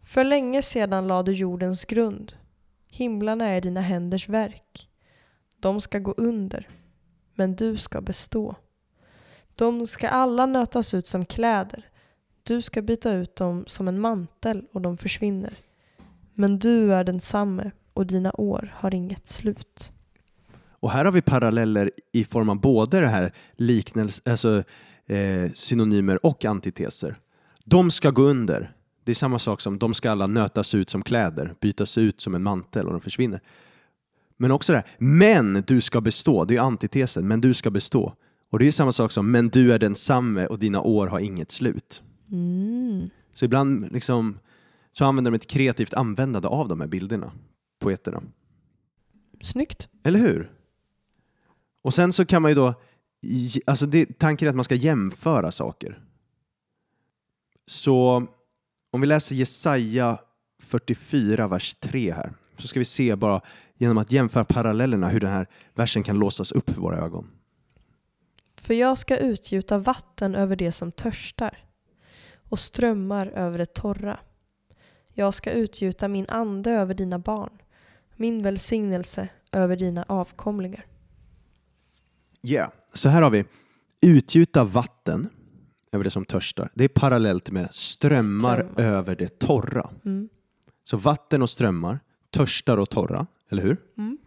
[0.03, 2.33] För länge sedan lade du jordens grund.
[2.89, 4.89] Himlarna är dina händers verk.
[5.57, 6.69] De ska gå under,
[7.35, 8.57] men du ska bestå.
[9.55, 11.91] De ska alla nötas ut som kläder.
[12.43, 15.53] Du ska byta ut dem som en mantel och de försvinner.
[16.39, 19.93] Men du är densamme och dina år har inget slut.
[20.71, 24.63] Och här har vi paralleller i form av både det här liknelse, alltså,
[25.07, 27.19] eh, synonymer och antiteser.
[27.65, 28.73] De ska gå under.
[29.05, 32.35] Det är samma sak som de ska alla nötas ut som kläder, bytas ut som
[32.35, 33.41] en mantel och de försvinner.
[34.37, 36.45] Men också det här, men du ska bestå.
[36.45, 38.15] Det är antitesen, men du ska bestå.
[38.51, 41.51] Och det är samma sak som, men du är densamme och dina år har inget
[41.51, 42.03] slut.
[42.33, 43.11] Mm.
[43.33, 44.39] Så ibland liksom,
[44.99, 47.33] så använder de ett kreativt användande av de här bilderna,
[47.79, 48.23] poeterna.
[49.43, 49.89] Snyggt.
[50.03, 50.53] Eller hur?
[51.83, 52.75] Och sen så kan man ju då,
[53.67, 55.99] alltså det, tanken är att man ska jämföra saker.
[57.67, 58.27] Så
[58.91, 60.21] om vi läser Jesaja
[60.63, 63.41] 44, vers 3 här, så ska vi se bara
[63.75, 67.31] genom att jämföra parallellerna hur den här versen kan låsas upp för våra ögon.
[68.57, 71.59] För jag ska utgjuta vatten över det som törstar
[72.49, 74.21] och strömmar över det torra.
[75.19, 77.51] Jag ska utgjuta min ande över dina barn,
[78.17, 80.87] min välsignelse över dina avkomlingar.
[82.43, 82.71] Yeah.
[82.93, 83.45] Så här har vi
[84.01, 85.29] utgjuta vatten
[85.93, 86.71] över det som törstar.
[86.75, 88.83] Det är parallellt med strömmar, Strömmar.
[88.83, 89.91] över det torra.
[90.05, 90.29] Mm.
[90.85, 92.01] Så vatten och strömmar,
[92.31, 93.77] törstar och torra, eller hur?
[93.99, 94.19] Mm.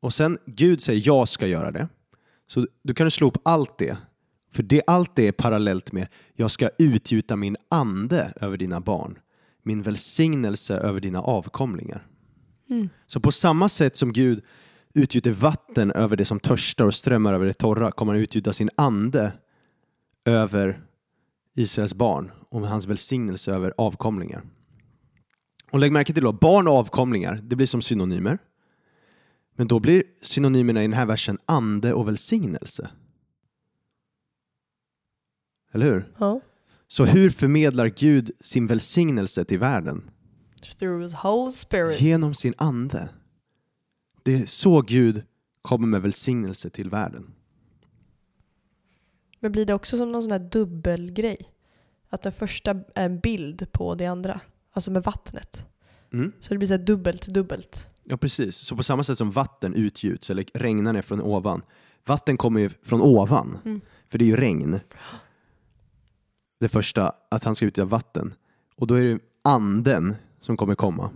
[0.00, 1.88] Och sen Gud säger jag ska göra det.
[2.46, 3.96] Så du kan slå upp allt det.
[4.52, 9.18] För det, allt det är parallellt med jag ska utgjuta min ande över dina barn.
[9.62, 12.06] Min välsignelse över dina avkomlingar.
[12.70, 12.88] Mm.
[13.06, 14.44] Så på samma sätt som Gud
[14.94, 18.70] utgjuter vatten över det som törstar och strömmar över det torra kommer han utgjuta sin
[18.76, 19.32] ande
[20.24, 20.82] över
[21.54, 24.42] Israels barn och hans välsignelse över avkomlingar.
[25.70, 28.38] Och lägg märke till då, barn och avkomlingar, det blir som synonymer.
[29.56, 32.90] Men då blir synonymerna i den här versen ande och välsignelse.
[35.72, 36.12] Eller hur?
[36.18, 36.40] Ja.
[36.92, 40.10] Så hur förmedlar Gud sin välsignelse till världen?
[42.00, 43.08] Genom sin ande.
[44.22, 45.22] Det är så Gud
[45.62, 47.34] kommer med välsignelse till världen.
[49.40, 51.36] Men blir det också som någon sån här dubbelgrej?
[52.08, 54.40] Att den första är en bild på det andra.
[54.72, 55.66] Alltså med vattnet.
[56.12, 56.32] Mm.
[56.40, 57.88] Så det blir så dubbelt, dubbelt.
[58.04, 58.56] Ja, precis.
[58.56, 61.62] Så på samma sätt som vatten utgjuts eller regnar ner från ovan.
[62.06, 63.80] Vatten kommer ju från ovan, Mm.
[64.08, 64.80] för det är ju regn.
[66.62, 68.34] Det första, att han ska utgöra vatten.
[68.76, 71.10] Och då är det anden som kommer komma.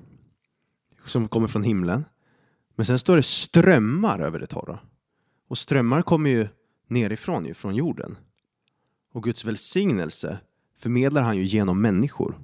[1.05, 2.05] Som kommer från himlen.
[2.75, 4.79] Men sen står det strömmar över det torra.
[5.49, 6.49] Och strömmar kommer ju
[6.89, 8.17] nerifrån, ju, från jorden.
[9.13, 10.39] Och Guds välsignelse
[10.79, 12.39] förmedlar han ju genom människor.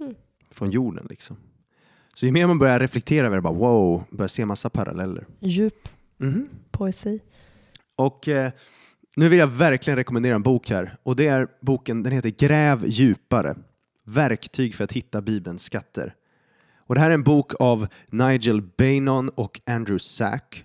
[0.00, 0.14] Mm.
[0.50, 1.36] Från jorden liksom.
[2.14, 5.26] Så ju mer man börjar reflektera över det, bara wow, börjar se massa paralleller.
[5.40, 6.48] Djup Mhm.
[6.70, 7.20] poesi.
[7.96, 8.52] Och eh,
[9.16, 10.96] nu vill jag verkligen rekommendera en bok här.
[11.02, 13.56] Och det är boken, den heter Gräv djupare.
[14.04, 16.14] Verktyg för att hitta Bibelns skatter.
[16.76, 20.64] Och det här är en bok av Nigel Bainon och Andrew Sack.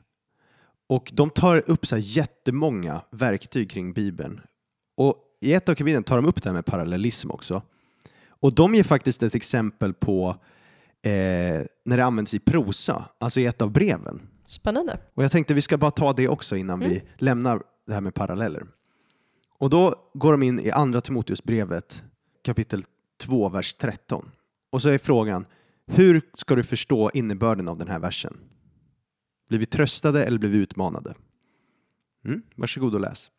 [0.88, 4.42] Och de tar upp så här jättemånga verktyg kring Bibeln.
[4.98, 7.62] Och i ett av kapitlen tar de upp det här med parallellism också.
[8.28, 10.30] Och de ger faktiskt ett exempel på
[11.02, 11.12] eh,
[11.86, 14.22] när det används i prosa, alltså i ett av breven.
[14.48, 15.00] Spännande.
[15.14, 17.62] Och jag tänkte vi ska bara ta det också innan vi lämnar
[17.92, 18.64] det här med paralleller.
[19.58, 22.04] Och då går de in i andra Timoteusbrevet
[22.44, 22.84] kapitel
[23.18, 24.32] 2, vers 13.
[24.70, 25.46] Och så är frågan,
[25.88, 28.38] hur ska du förstå innebörden av den här versen?
[29.50, 31.14] Blir vi tröstade eller blir vi utmanade?
[32.26, 33.32] Mm, varsågod och läs.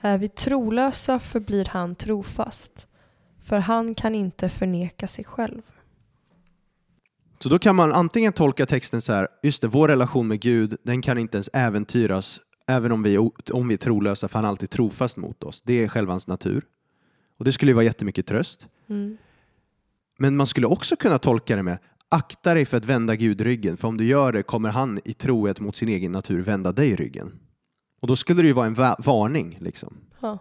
[0.00, 2.86] Är vi trolösa förblir han trofast.
[3.44, 5.62] För han kan inte förneka sig själv.
[7.38, 10.76] Så då kan man antingen tolka texten så här, just det, vår relation med Gud,
[10.82, 13.18] den kan inte ens äventyras även om vi,
[13.52, 15.62] om vi är trolösa, för han är alltid trofast mot oss.
[15.62, 16.64] Det är själva hans natur.
[17.38, 18.66] Och det skulle ju vara jättemycket tröst.
[18.88, 19.16] Mm.
[20.18, 21.78] Men man skulle också kunna tolka det med
[22.08, 25.12] akta dig för att vända Gud ryggen, för om du gör det kommer han i
[25.12, 27.38] trohet mot sin egen natur vända dig ryggen.
[28.00, 29.58] Och då skulle det ju vara en va- varning.
[29.60, 29.96] Liksom.
[30.20, 30.38] Ja.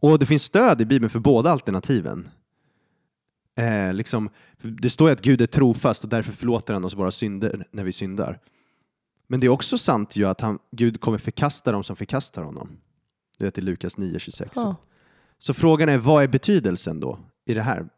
[0.00, 2.28] Och det finns stöd i Bibeln för båda alternativen.
[3.56, 4.30] Eh, liksom,
[4.62, 7.84] det står ju att Gud är trofast och därför förlåter han oss våra synder när
[7.84, 8.38] vi syndar.
[9.32, 12.76] Men det är också sant ju att han, Gud kommer förkasta dem som förkastar honom.
[13.38, 14.50] Du vet i Lukas 9.26.
[14.54, 14.76] Ja.
[15.38, 17.88] Så frågan är, vad är betydelsen då i det här?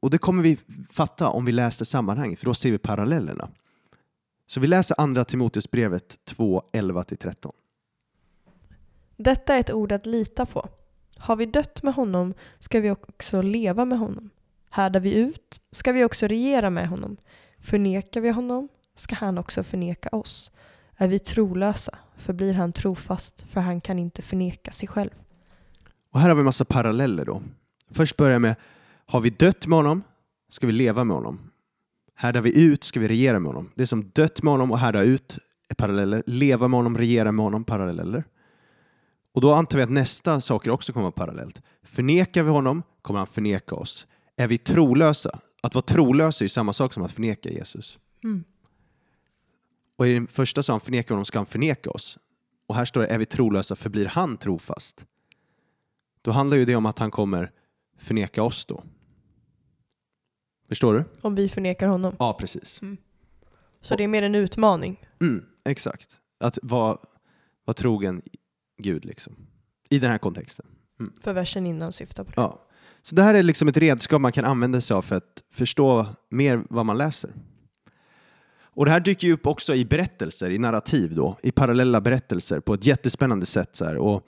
[0.00, 0.58] Och det kommer vi
[0.90, 3.50] fatta om vi läser sammanhanget, för då ser vi parallellerna.
[4.46, 7.52] Så vi läser andra Timoteusbrevet 2, 11-13.
[9.16, 10.68] Detta är ett ord att lita på.
[11.16, 14.30] Har vi dött med honom ska vi också leva med honom.
[14.70, 17.16] Härdar vi ut ska vi också regera med honom.
[17.58, 20.50] Förnekar vi honom ska han också förneka oss.
[21.00, 25.10] Är vi trolösa förblir han trofast för han kan inte förneka sig själv.
[26.12, 27.42] Och här har vi en massa paralleller då.
[27.90, 28.54] Först börjar med,
[29.06, 30.02] har vi dött med honom
[30.48, 31.50] ska vi leva med honom.
[32.14, 33.70] Härdar vi ut ska vi regera med honom.
[33.74, 36.22] Det är som dött med honom och härda ut är paralleller.
[36.26, 38.24] Leva med honom, regera med honom, paralleller.
[39.34, 41.62] Och då antar vi att nästa saker också kommer vara parallellt.
[41.82, 44.06] Förnekar vi honom kommer han förneka oss.
[44.36, 45.40] Är vi trolösa?
[45.62, 47.98] Att vara trolös är ju samma sak som att förneka Jesus.
[48.24, 48.44] Mm.
[49.98, 52.18] Och i den första sa han förnekar honom ska han förneka oss.
[52.66, 55.04] Och här står det är vi trolösa förblir han trofast.
[56.22, 57.52] Då handlar ju det om att han kommer
[57.98, 58.84] förneka oss då.
[60.68, 61.04] Förstår du?
[61.20, 62.16] Om vi förnekar honom.
[62.18, 62.80] Ja, precis.
[63.80, 65.06] Så det är mer en utmaning.
[65.20, 66.20] Mm, exakt.
[66.40, 66.98] Att vara,
[67.64, 68.22] vara trogen
[68.82, 69.36] Gud liksom.
[69.90, 70.66] I den här kontexten.
[71.20, 72.40] För versen innan syftar på det.
[72.40, 72.68] Ja.
[73.02, 76.06] Så det här är liksom ett redskap man kan använda sig av för att förstå
[76.30, 77.32] mer vad man läser.
[78.78, 82.60] Och det här dyker ju upp också i berättelser, i narrativ då, i parallella berättelser
[82.60, 83.76] på ett jättespännande sätt.
[83.76, 83.96] Så här.
[83.96, 84.26] Och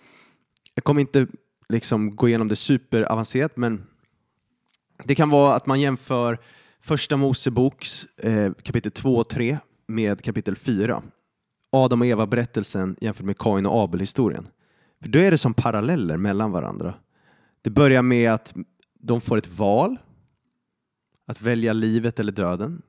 [0.74, 1.26] jag kommer inte
[1.68, 3.82] liksom gå igenom det superavancerat, men
[5.04, 6.38] det kan vara att man jämför
[6.80, 11.02] första Moseboks eh, kapitel 2 och 3 med kapitel 4.
[11.72, 14.48] Adam och Eva-berättelsen jämfört med Kain och Abel-historien.
[15.02, 16.94] För då är det som paralleller mellan varandra.
[17.62, 18.54] Det börjar med att
[19.00, 19.96] de får ett val,
[21.26, 22.82] att välja livet eller döden.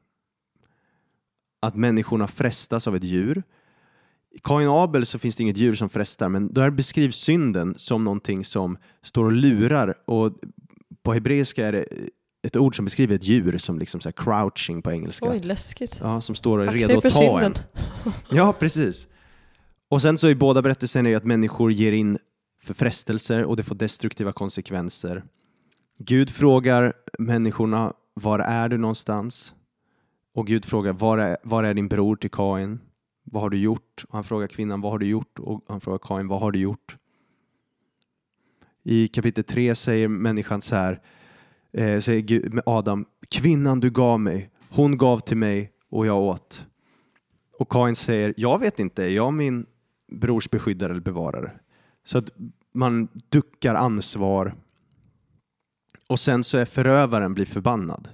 [1.61, 3.43] Att människorna frestas av ett djur.
[4.35, 7.73] I Kain och Abel så finns det inget djur som frestar, men där beskrivs synden
[7.77, 9.95] som någonting som står och lurar.
[10.07, 10.33] Och
[11.03, 11.85] på hebreiska är det
[12.47, 15.29] ett ord som beskriver ett djur som liksom så crouching på engelska.
[15.29, 15.99] Oj, läskigt.
[16.01, 17.53] Ja, som står och är redo att ta en.
[17.53, 17.63] synden.
[18.29, 19.07] Ja, precis.
[19.89, 22.17] Och sen så i båda berättelserna är att människor ger in
[22.63, 25.23] för frestelser och det får destruktiva konsekvenser.
[25.99, 29.53] Gud frågar människorna, var är du någonstans?
[30.33, 32.79] Och Gud frågar, var är, var är din bror till Kain?
[33.23, 34.03] Vad har du gjort?
[34.07, 35.39] Och han frågar kvinnan, vad har du gjort?
[35.39, 36.97] Och han frågar Kain, vad har du gjort?
[38.83, 41.01] I kapitel 3 säger människan så här,
[41.73, 46.21] eh, säger Gud, med Adam, kvinnan du gav mig, hon gav till mig och jag
[46.21, 46.65] åt.
[47.57, 49.65] Och Kain säger, jag vet inte, jag är min
[50.11, 51.51] brors beskyddare eller bevarare.
[52.03, 52.31] Så att
[52.73, 54.55] man duckar ansvar
[56.07, 58.09] och sen så är förövaren blir förbannad.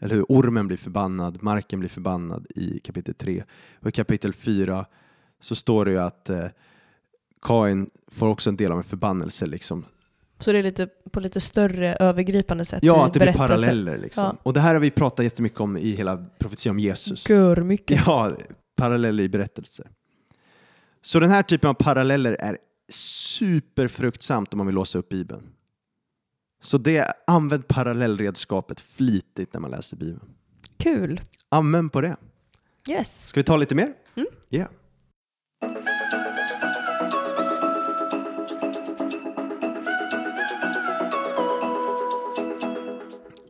[0.00, 0.24] Eller hur?
[0.28, 3.44] Ormen blir förbannad, marken blir förbannad i kapitel 3.
[3.80, 4.86] Och i kapitel 4
[5.40, 6.44] så står det ju att eh,
[7.42, 9.46] Kain får också en del av en förbannelse.
[9.46, 9.84] Liksom.
[10.38, 13.98] Så det är lite, på lite större övergripande sätt Ja, att det blir paralleller.
[13.98, 14.24] Liksom.
[14.24, 14.36] Ja.
[14.42, 17.28] Och det här har vi pratat jättemycket om i hela profetian om Jesus.
[17.28, 18.00] Gör mycket.
[18.06, 18.32] Ja,
[18.76, 19.86] paralleller i berättelser.
[21.02, 22.58] Så den här typen av paralleller är
[22.92, 25.42] superfruktsamt om man vill låsa upp Bibeln.
[26.60, 30.28] Så det, använd parallellredskapet flitigt när man läser Bibeln.
[30.78, 31.20] Kul.
[31.48, 32.16] Använd på det.
[32.88, 33.22] Yes.
[33.28, 33.92] Ska vi ta lite mer?
[34.16, 34.28] Mm.
[34.48, 34.66] Ja.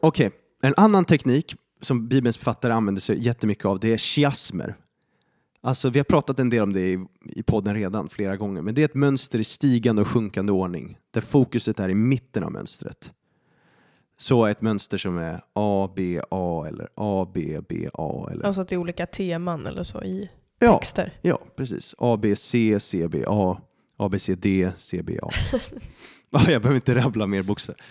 [0.03, 0.31] Okej,
[0.63, 4.77] en annan teknik som Bibelns författare använder sig jättemycket av det är chiasmer.
[5.63, 8.75] Alltså, vi har pratat en del om det i, i podden redan flera gånger, men
[8.75, 12.53] det är ett mönster i stigande och sjunkande ordning där fokuset är i mitten av
[12.53, 13.13] mönstret.
[14.19, 18.29] Så ett mönster som är A, B, A eller A, B, B, A.
[18.33, 18.45] Eller...
[18.45, 21.13] Alltså att det är olika teman eller så i ja, texter.
[21.23, 21.95] ja, precis.
[21.99, 23.61] A, B, C, C, B, A,
[23.97, 25.31] A, B, C, D, C, B, A.
[26.33, 27.83] Ja, jag behöver inte rabbla mer bokstäver.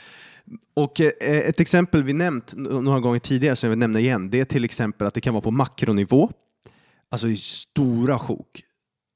[0.73, 4.39] Och eh, ett exempel vi nämnt några gånger tidigare som jag vill nämna igen, det
[4.39, 6.31] är till exempel att det kan vara på makronivå,
[7.09, 8.63] alltså i stora sjok.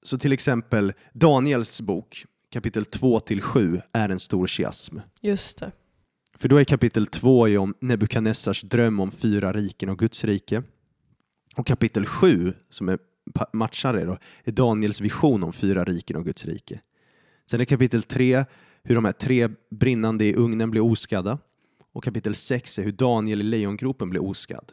[0.04, 4.98] Så till exempel Daniels bok, kapitel 2 till 7, är en stor chiasm.
[5.22, 5.72] Just det.
[6.38, 10.64] För då är kapitel 2 ju om Nebukadnessars dröm om fyra riken och Guds rike.
[11.56, 12.98] Och kapitel 7, som är
[13.34, 16.82] pa- matchar det då, är Daniels vision om fyra riken och Guds rike.
[17.46, 18.46] Sen är kapitel 3
[18.84, 21.38] hur de här tre brinnande i ugnen blir oskadda.
[21.94, 24.72] Och kapitel 6 är hur Daniel i lejongropen blir oskadd.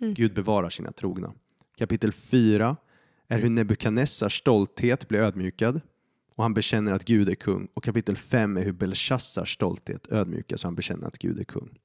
[0.00, 0.14] Mm.
[0.14, 1.32] Gud bevarar sina trogna.
[1.80, 2.76] Kapitel 4
[3.28, 5.80] är hur Nebukadnessars stolthet blir ödmjukad
[6.34, 7.68] och han bekänner att Gud är kung.
[7.74, 11.78] Och kapitel 5 är hur Belshazzars stolthet ödmjukas och han bekänner att Gud är kung.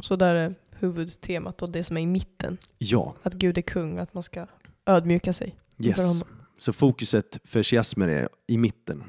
[0.00, 2.58] Så där är huvudtemat och det som är i mitten.
[2.78, 4.46] Ja, Att Gud är kung, att man ska
[4.86, 5.96] ödmjuka sig yes.
[5.96, 6.22] honom.
[6.58, 9.04] Så fokuset för chiasmer är i mitten.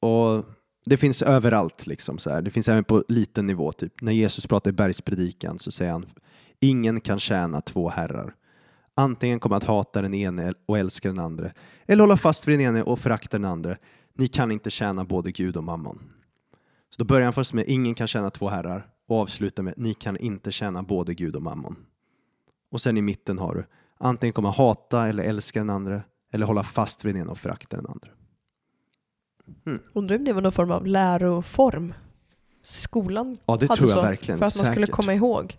[0.00, 0.44] Och
[0.84, 1.86] det finns överallt.
[1.86, 2.42] Liksom så här.
[2.42, 3.72] Det finns även på liten nivå.
[3.72, 4.02] Typ.
[4.02, 6.06] När Jesus pratar i bergspredikan så säger han
[6.60, 8.34] ingen kan tjäna två herrar.
[8.94, 11.50] Antingen kommer att hata den ene och älska den andra
[11.86, 13.76] eller hålla fast vid den ene och förakta den andra.
[14.14, 15.98] ni kan inte tjäna både Gud och mammon.
[16.90, 19.94] Så då börjar han först med ingen kan tjäna två herrar och avslutar med ni
[19.94, 21.76] kan inte tjäna både Gud och mammon.
[22.70, 23.64] Och sen i mitten har du
[23.98, 26.02] antingen kommer hata eller älska den andra
[26.32, 28.08] eller hålla fast vid den ena och förakta den andra.
[29.92, 31.94] Undrar om det var någon form av läroform?
[32.62, 34.38] Skolan Ja, det hade tror jag så, verkligen.
[34.38, 34.96] För att man skulle Säkert.
[34.96, 35.56] komma ihåg.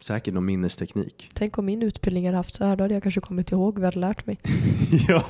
[0.00, 1.28] Säkert någon minnesteknik.
[1.34, 3.82] Tänk om min utbildning hade haft så här, då hade jag kanske kommit ihåg vad
[3.82, 4.38] jag hade lärt mig.
[5.08, 5.24] ja.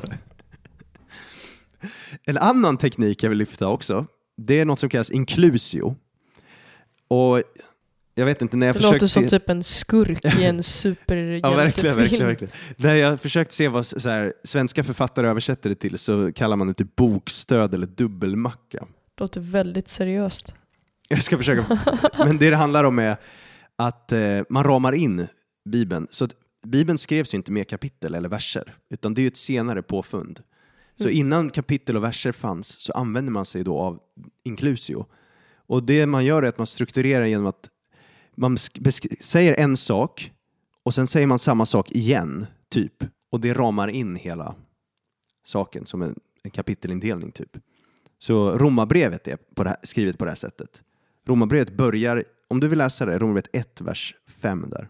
[2.24, 4.06] En annan teknik jag vill lyfta också,
[4.36, 5.96] det är något som kallas inklusio.
[7.08, 7.42] Och
[8.14, 9.38] jag vet inte, när jag Det försökt låter som se...
[9.38, 11.56] typ en skurk i en Ja, superhjältefilm.
[11.56, 12.52] verkligen, verkligen, verkligen.
[12.76, 16.66] När jag försökt se vad så här, svenska författare översätter det till så kallar man
[16.66, 18.86] det typ bokstöd eller dubbelmacka.
[19.16, 20.54] Låter väldigt seriöst.
[21.08, 21.78] Jag ska försöka.
[22.18, 23.16] Men det det handlar om är
[23.86, 25.26] att eh, man ramar in
[25.64, 26.06] Bibeln.
[26.10, 26.34] Så att
[26.66, 30.42] Bibeln skrevs ju inte med kapitel eller verser, utan det är ju ett senare påfund.
[30.96, 31.16] Så Mm.
[31.16, 34.00] innan kapitel och verser fanns så använde man sig då av
[34.44, 35.06] inklusio.
[35.66, 37.70] Och det man gör är att man strukturerar genom att
[38.34, 38.56] man
[39.20, 40.32] säger en sak
[40.82, 43.04] och sen säger man samma sak igen, typ.
[43.30, 44.54] Och det ramar in hela
[45.46, 47.56] saken som en, en kapitelindelning, typ.
[48.18, 50.82] Så Romarbrevet är på här, skrivet på det här sättet.
[51.26, 54.88] Romarbrevet börjar, om du vill läsa det, Romarbrevet 1, vers 5 där.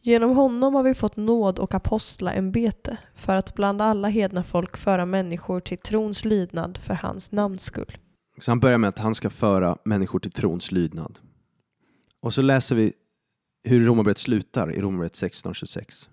[0.00, 5.06] Genom honom har vi fått nåd och apostlaämbete för att bland alla hedna folk föra
[5.06, 7.98] människor till trons lydnad för hans namns skull.
[8.40, 11.18] Så han börjar med att han ska föra människor till trons lydnad.
[12.20, 12.92] Och så läser vi
[13.64, 16.08] hur Romarbrevet slutar i Romarbrevet 16.26.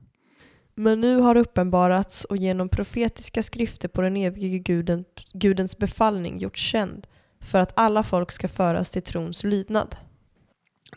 [0.76, 6.62] Men nu har uppenbarats och genom profetiska skrifter på den evige guden, Gudens befallning gjorts
[6.62, 7.08] känd
[7.40, 9.96] för att alla folk ska föras till trons lydnad.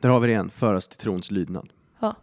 [0.00, 1.72] Där har vi det igen, föras till trons lydnad.
[2.00, 2.16] Ja.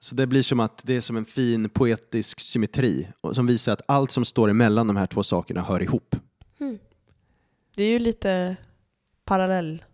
[0.00, 3.82] Så det blir som att det är som en fin poetisk symmetri som visar att
[3.88, 6.16] allt som står emellan de här två sakerna hör ihop.
[7.74, 8.56] Det är ju lite
[9.24, 9.84] parallell,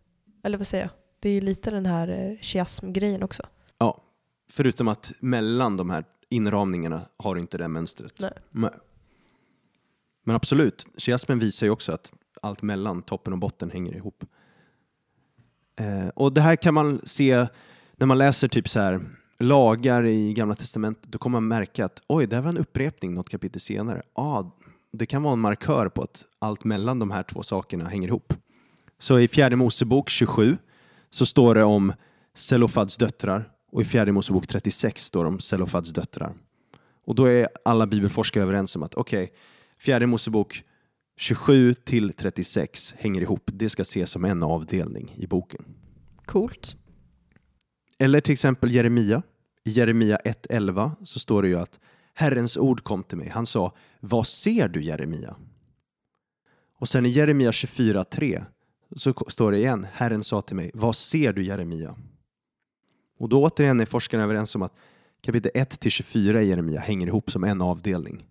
[0.42, 0.90] eller vad säger jag?
[1.20, 3.42] Det är ju lite den här eh, chiasm-grejen också.
[3.78, 4.02] Ja,
[4.48, 8.20] förutom att mellan de här inramningarna har du inte det mönstret.
[8.50, 8.70] Nej.
[10.24, 12.12] Men absolut, chiasmen visar ju också att
[12.42, 14.24] allt mellan toppen och botten hänger ihop.
[15.76, 17.46] Eh, och det här kan man se
[17.96, 19.00] när man läser typ så här
[19.38, 21.12] lagar i Gamla Testamentet.
[21.12, 24.02] Då kommer man märka att oj, det här var en upprepning något kapitel senare.
[24.12, 24.44] Ah,
[24.92, 28.34] det kan vara en markör på att allt mellan de här två sakerna hänger ihop.
[28.98, 30.58] Så i fjärde Mosebok 27
[31.10, 31.92] så står det om
[32.34, 36.32] Selofads döttrar och i fjärde Mosebok 36 står det om Selofads döttrar.
[37.04, 39.32] Och då är alla bibelforskare överens om att okej,
[39.78, 40.64] fjärde Mosebok
[41.22, 43.50] 27 till 36 hänger ihop.
[43.52, 45.64] Det ska ses som en avdelning i boken.
[46.24, 46.76] Coolt.
[47.98, 49.22] Eller till exempel Jeremia.
[49.64, 51.80] I Jeremia 1.11 så står det ju att
[52.14, 53.28] Herrens ord kom till mig.
[53.28, 55.36] Han sa, vad ser du Jeremia?
[56.78, 58.44] Och sen i Jeremia 24.3
[58.96, 61.96] så står det igen, Herren sa till mig, vad ser du Jeremia?
[63.18, 64.76] Och då återigen är forskarna överens om att
[65.20, 68.26] kapitel 1 till 24 i Jeremia hänger ihop som en avdelning.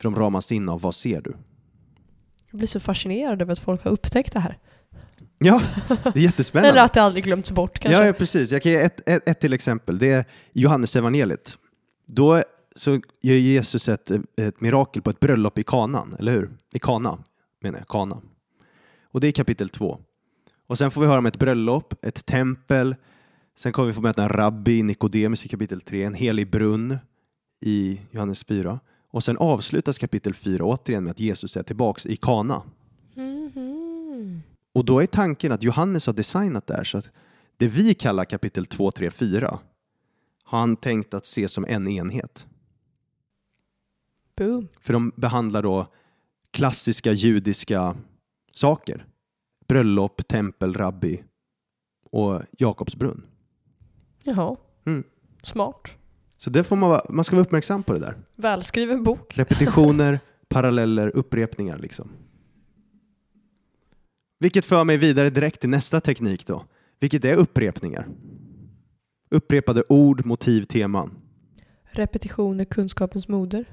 [0.00, 1.36] För de ramas in av vad ser du?
[2.54, 4.58] Jag blir så fascinerad över att folk har upptäckt det här.
[5.38, 6.68] Ja, det är jättespännande.
[6.70, 8.00] Eller att det aldrig glömts bort kanske.
[8.00, 8.52] Ja, ja, precis.
[8.52, 9.98] Jag kan ge ett, ett, ett till exempel.
[9.98, 11.58] Det är Johannes evangeliet.
[12.06, 12.42] Då
[12.76, 16.50] så gör Jesus ett, ett mirakel på ett bröllop i Kanan, eller hur?
[16.74, 17.18] I Kana,
[17.62, 17.88] menar jag.
[17.88, 18.20] Kana.
[19.04, 19.98] Och det är kapitel två.
[20.66, 22.96] Och sen får vi höra om ett bröllop, ett tempel.
[23.58, 26.98] Sen kommer vi få möta en rabbi, Nikodemus i kapitel 3, en helig brunn
[27.60, 28.80] i Johannes 4.
[29.14, 32.62] Och sen avslutas kapitel 4 återigen med att Jesus är tillbaks i Kana.
[33.14, 34.42] Mhm.
[34.72, 37.10] Och då är tanken att Johannes har designat det här så att
[37.56, 39.58] det vi kallar kapitel 2, 3, 4
[40.44, 42.46] har han tänkt att se som en enhet.
[44.36, 44.68] Boom.
[44.80, 45.86] För de behandlar då
[46.50, 47.96] klassiska judiska
[48.54, 49.06] saker.
[49.68, 51.24] Bröllop, tempel, rabbi
[52.10, 53.26] och Jakobs brunn.
[54.24, 54.56] Jaha.
[54.84, 55.04] Mm.
[55.42, 55.90] Smart.
[56.44, 58.16] Så det får man, vara, man ska vara uppmärksam på det där.
[58.36, 59.38] Välskriven bok.
[59.38, 62.08] Repetitioner, paralleller, upprepningar liksom.
[64.38, 66.64] Vilket för mig vidare direkt till nästa teknik då.
[67.00, 68.08] Vilket är upprepningar.
[69.30, 71.16] Upprepade ord, motiv, teman.
[71.84, 73.64] Repetition är kunskapens moder.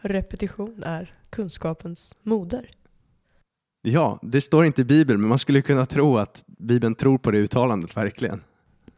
[0.00, 2.70] Repetition är kunskapens moder.
[3.82, 7.30] Ja, det står inte i Bibeln, men man skulle kunna tro att Bibeln tror på
[7.30, 8.40] det uttalandet verkligen.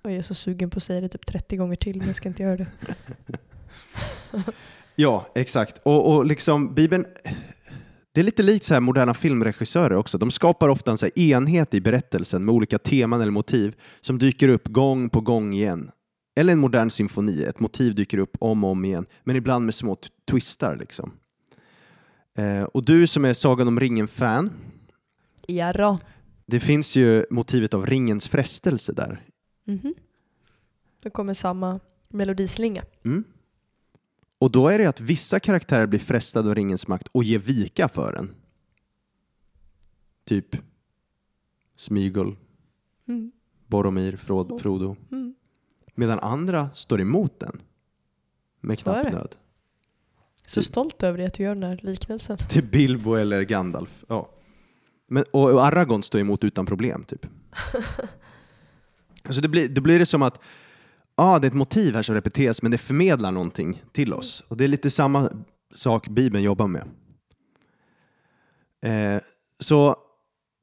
[0.02, 2.16] Och jag är så sugen på att säga det typ 30 gånger till, men jag
[2.16, 2.66] ska inte göra det.
[4.96, 5.80] Ja, exakt.
[5.84, 7.04] Och, och liksom Bibeln,
[8.12, 10.18] det är lite likt så här moderna filmregissörer också.
[10.18, 14.48] De skapar ofta en så enhet i berättelsen med olika teman eller motiv som dyker
[14.48, 15.90] upp gång på gång igen.
[16.36, 19.74] Eller en modern symfoni, ett motiv dyker upp om och om igen, men ibland med
[19.74, 19.96] små
[20.30, 20.76] twistar.
[20.76, 21.12] Liksom.
[22.38, 24.50] Eh, och du som är Sagan om ringen-fan,
[25.46, 25.98] Ja då.
[26.46, 29.20] det finns ju motivet av ringens frestelse där.
[29.64, 29.94] Mhm.
[31.02, 32.84] Då kommer samma melodislinga.
[33.04, 33.24] Mm.
[34.38, 37.88] Och då är det att vissa karaktärer blir frestade av ringens makt och ger vika
[37.88, 38.34] för den.
[40.24, 40.56] Typ
[41.76, 42.36] Smygol,
[43.08, 43.32] Mm.
[43.66, 44.58] Boromir, Frod, Oh.
[44.58, 44.96] Frodo.
[45.12, 45.34] Mm.
[45.94, 47.60] Medan andra står emot den.
[48.60, 49.10] Med knapp det.
[49.10, 49.36] nöd.
[50.46, 52.36] Så stolt över dig att du gör den här liknelsen.
[52.50, 54.04] Typ Bilbo eller Gandalf.
[54.08, 54.30] Ja.
[55.06, 57.04] Men, och, och Aragorn står emot utan problem.
[57.04, 57.26] Typ.
[59.30, 60.40] Så det blir, då blir det som att
[61.14, 64.44] ah, det är ett motiv här som repeteras men det förmedlar någonting till oss.
[64.48, 65.30] Och det är lite samma
[65.74, 66.88] sak Bibeln jobbar med.
[68.82, 69.22] Eh,
[69.58, 69.96] så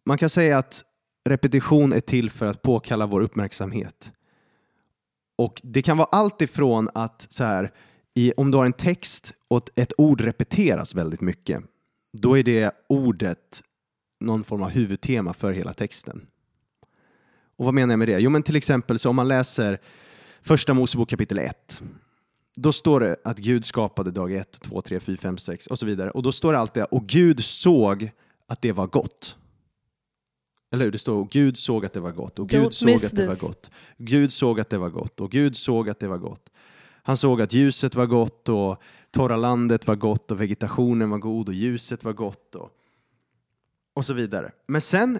[0.06, 0.84] man kan säga att
[1.30, 4.12] repetition är till för att påkalla vår uppmärksamhet.
[5.36, 7.74] Och det kan vara allt ifrån att så här,
[8.14, 11.64] i, om du har en text och ett ord repeteras väldigt mycket,
[12.18, 13.62] då är det ordet
[14.20, 16.26] någon form av huvudtema för hela texten.
[17.60, 18.20] Och vad menar jag med det?
[18.20, 19.80] Jo, men till exempel så om man läser
[20.42, 21.82] Första Mosebok kapitel 1,
[22.56, 25.86] då står det att Gud skapade dag 1, 2, 3, 4, 5, 6 och så
[25.86, 26.12] vidare.
[26.12, 28.12] Och då står det alltid och Gud såg
[28.48, 29.38] att det var gott.
[30.72, 30.92] Eller hur?
[30.92, 33.28] Det står och Gud såg att det var gott och Gud Don't såg att det
[33.28, 33.72] var gott.
[33.98, 36.50] Gud såg att det var gott och Gud såg att det var gott.
[37.04, 38.82] Han såg att ljuset var gott och
[39.12, 42.70] torra landet var gott och vegetationen var god och ljuset var gott och,
[43.94, 44.52] och så vidare.
[44.68, 45.20] Men sen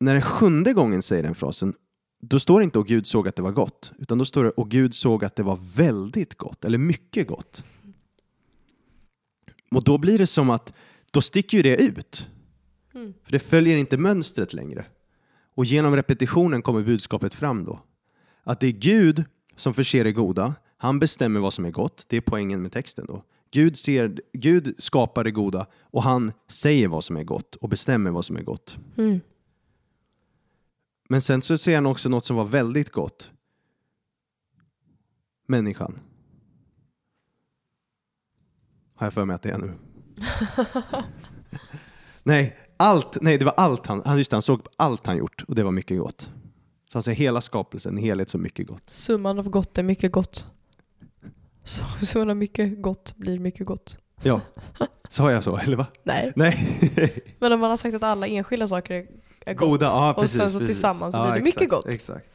[0.00, 1.74] när den sjunde gången säger den frasen
[2.20, 4.50] då står det inte och Gud såg att det var gott utan då står det
[4.50, 7.64] och Gud såg att det var väldigt gott eller mycket gott.
[9.70, 10.72] Och då blir det som att
[11.12, 12.28] då sticker ju det ut.
[12.94, 13.14] Mm.
[13.22, 14.86] För det följer inte mönstret längre.
[15.54, 17.80] Och genom repetitionen kommer budskapet fram då.
[18.42, 19.24] Att det är Gud
[19.56, 20.54] som förser det goda.
[20.76, 22.04] Han bestämmer vad som är gott.
[22.08, 23.24] Det är poängen med texten då.
[23.50, 28.10] Gud, ser, Gud skapar det goda och han säger vad som är gott och bestämmer
[28.10, 28.78] vad som är gott.
[28.96, 29.20] Mm.
[31.08, 33.30] Men sen så ser han också något som var väldigt gott.
[35.46, 36.00] Människan.
[38.94, 39.72] Har jag för mig att det är nu.
[42.22, 45.42] nej, allt, nej, det var allt han, han, just det, han såg allt han gjort
[45.48, 46.30] och det var mycket gott.
[46.90, 48.90] Så han säger hela skapelsen, en helhet så mycket gott.
[48.90, 50.46] Summan av gott är mycket gott.
[51.64, 53.98] Så summan av mycket gott blir mycket gott.
[54.22, 54.40] Ja,
[55.08, 55.86] sa jag så eller va?
[56.04, 56.32] Nej.
[56.36, 57.22] Nej.
[57.38, 59.06] Men om man har sagt att alla enskilda saker
[59.46, 60.38] är, gott Goda, ja och precis.
[60.38, 60.76] sen så precis.
[60.76, 61.94] tillsammans så Ja, blir det mycket exakt, gott.
[61.94, 62.26] Exakt.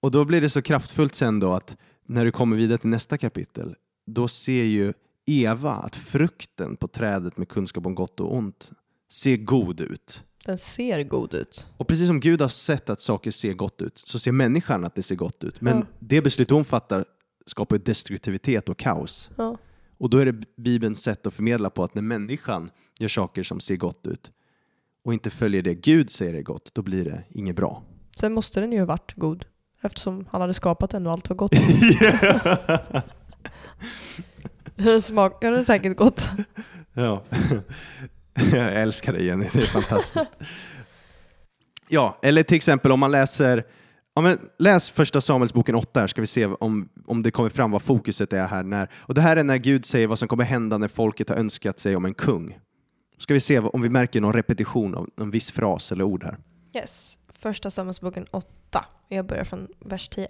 [0.00, 1.76] Och då blir det så kraftfullt sen då att
[2.06, 3.74] när du kommer vidare till nästa kapitel,
[4.06, 4.92] då ser ju
[5.26, 8.72] Eva att frukten på trädet med kunskap om gott och ont
[9.12, 10.22] ser god ut.
[10.44, 11.66] Den ser god ut.
[11.76, 14.94] Och precis som Gud har sett att saker ser gott ut, så ser människan att
[14.94, 15.60] det ser gott ut.
[15.60, 15.84] Men Ja.
[15.98, 17.04] det beslut hon fattar
[17.46, 19.30] skapar destruktivitet och kaos.
[19.36, 19.56] Ja.
[20.04, 23.60] Och då är det Bibelns sätt att förmedla på att när människan gör saker som
[23.60, 24.30] ser gott ut
[25.04, 27.82] och inte följer det Gud säger är gott, då blir det inget bra.
[28.16, 29.44] Sen måste den ju ha varit god.
[29.82, 31.52] Eftersom han hade skapat den och allt var gott.
[34.76, 36.30] Den smakade säkert gott.
[36.92, 37.24] Ja.
[38.52, 40.30] Jag älskar dig Jenny, det är fantastiskt.
[41.88, 43.64] Ja, eller till exempel om man läser
[44.14, 47.70] Ja, men läs första Samuelsboken 8 här ska vi se om, om det kommer fram
[47.70, 48.62] vad fokuset är här.
[48.62, 51.36] När, och det här är när Gud säger vad som kommer hända när folket har
[51.36, 52.58] önskat sig om en kung.
[53.18, 56.36] Ska vi se om vi märker någon repetition av en viss fras eller ord här.
[56.74, 57.18] Yes.
[57.32, 58.84] Första Samuelsboken 8.
[59.08, 60.28] Jag börjar från vers 10.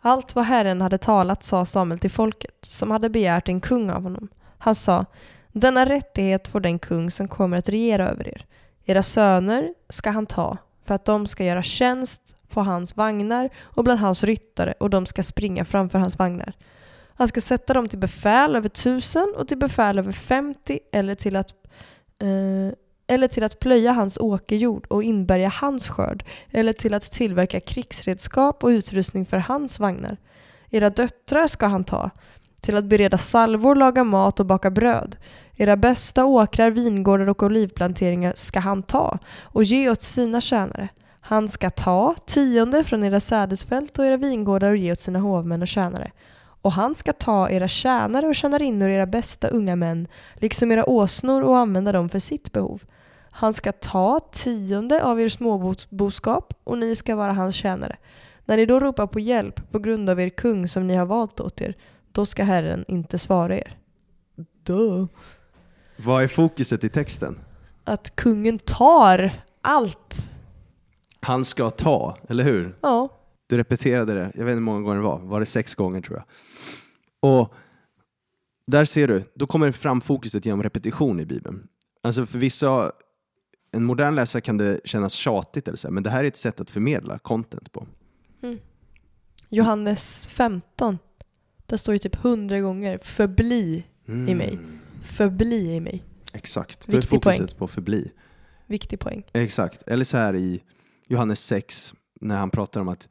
[0.00, 4.02] Allt vad Herren hade talat sa Samuel till folket, som hade begärt en kung av
[4.02, 4.28] honom.
[4.58, 5.06] Han sa,
[5.52, 8.46] denna rättighet får den kung som kommer att regera över er.
[8.84, 13.84] Era söner ska han ta, för att de ska göra tjänst på hans vagnar och
[13.84, 16.52] bland hans ryttare och de ska springa framför hans vagnar.
[17.16, 21.36] Han ska sätta dem till befäl över tusen och till befäl över femtio eller till
[21.36, 21.50] att
[22.18, 22.74] eh,
[23.06, 28.64] eller till att plöja hans åkerjord och inbärga hans skörd, eller till att tillverka krigsredskap
[28.64, 30.16] och utrustning för hans vagnar.
[30.70, 32.10] Era döttrar ska han ta,
[32.60, 35.16] till att bereda salvor, laga mat och baka bröd.
[35.56, 40.88] Era bästa åkrar, vingårdar och olivplanteringar ska han ta och ge åt sina tjänare.
[41.26, 45.62] Han ska ta tionde från era sädesfält och era vingårdar och ge åt sina hovmän
[45.62, 46.10] och tjänare.
[46.36, 51.42] Och han ska ta era tjänare och tjänarinnor, era bästa unga män, liksom era åsnor
[51.42, 52.82] och använda dem för sitt behov.
[53.30, 57.96] Han ska ta tionde av er småboskap och ni ska vara hans tjänare.
[58.44, 61.40] När ni då ropar på hjälp på grund av er kung som ni har valt
[61.40, 61.76] åt er,
[62.12, 63.76] då ska Herren inte svara er.
[64.62, 65.06] Duh.
[65.96, 67.38] Vad är fokuset i texten?
[67.84, 70.33] Att kungen tar allt.
[71.24, 72.76] Han ska ta, eller hur?
[72.80, 73.08] Ja,
[73.46, 76.00] Du repeterade det, jag vet inte hur många gånger det var, var det sex gånger
[76.00, 76.26] tror jag.
[77.30, 77.54] Och
[78.66, 81.68] där ser du, då kommer det fram fokuset genom repetition i Bibeln.
[82.02, 82.92] Alltså för vissa,
[83.72, 86.60] en modern läsare kan det kännas tjatigt, eller så, men det här är ett sätt
[86.60, 87.86] att förmedla content på.
[89.48, 90.98] Johannes 15.
[91.66, 94.58] Där står ju typ hundra gånger förbli i mig.
[95.02, 96.02] Förbli i mig.
[96.32, 97.58] Exakt, då är fokuset poäng.
[97.58, 98.10] på förbli.
[98.66, 99.22] Viktig poäng.
[99.32, 100.62] Exakt, eller så här i
[101.06, 103.08] Johannes 6 när han pratar om att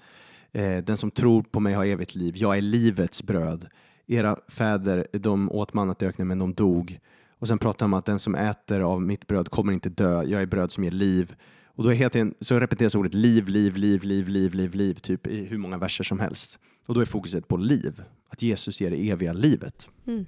[0.51, 3.67] eh, den som tror på mig har evigt liv, jag är livets bröd.
[4.07, 6.99] Era fäder, de åt mannat i öknen men de dog.
[7.39, 10.23] Och sen pratar han om att den som äter av mitt bröd kommer inte dö,
[10.23, 11.35] jag är bröd som ger liv.
[11.65, 14.93] Och då är helt en, så repeteras ordet liv, liv, liv, liv, liv, liv, liv,
[14.93, 16.59] typ i hur många verser som helst.
[16.87, 19.87] Och då är fokuset på liv, att Jesus ger det eviga livet.
[20.07, 20.25] Mm.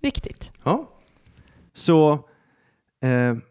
[0.00, 0.50] Viktigt.
[0.64, 0.90] Ja.
[1.72, 2.28] Så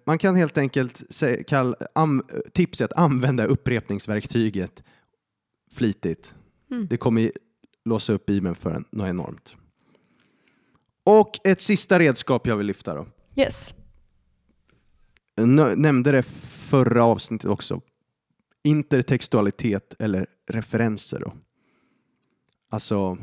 [0.03, 1.03] man kan helt enkelt
[1.47, 2.23] kall, am,
[2.53, 4.83] tipsa att använda upprepningsverktyget
[5.71, 6.35] flitigt.
[6.71, 6.87] Mm.
[6.87, 7.31] Det kommer
[7.85, 9.55] låsa upp Bibeln för en, något enormt.
[11.03, 13.07] Och ett sista redskap jag vill lyfta då.
[13.35, 13.75] Yes.
[15.35, 16.23] Jag nämnde det
[16.69, 17.81] förra avsnittet också.
[18.63, 21.19] Intertextualitet eller referenser.
[21.19, 21.33] Då.
[22.69, 23.17] Alltså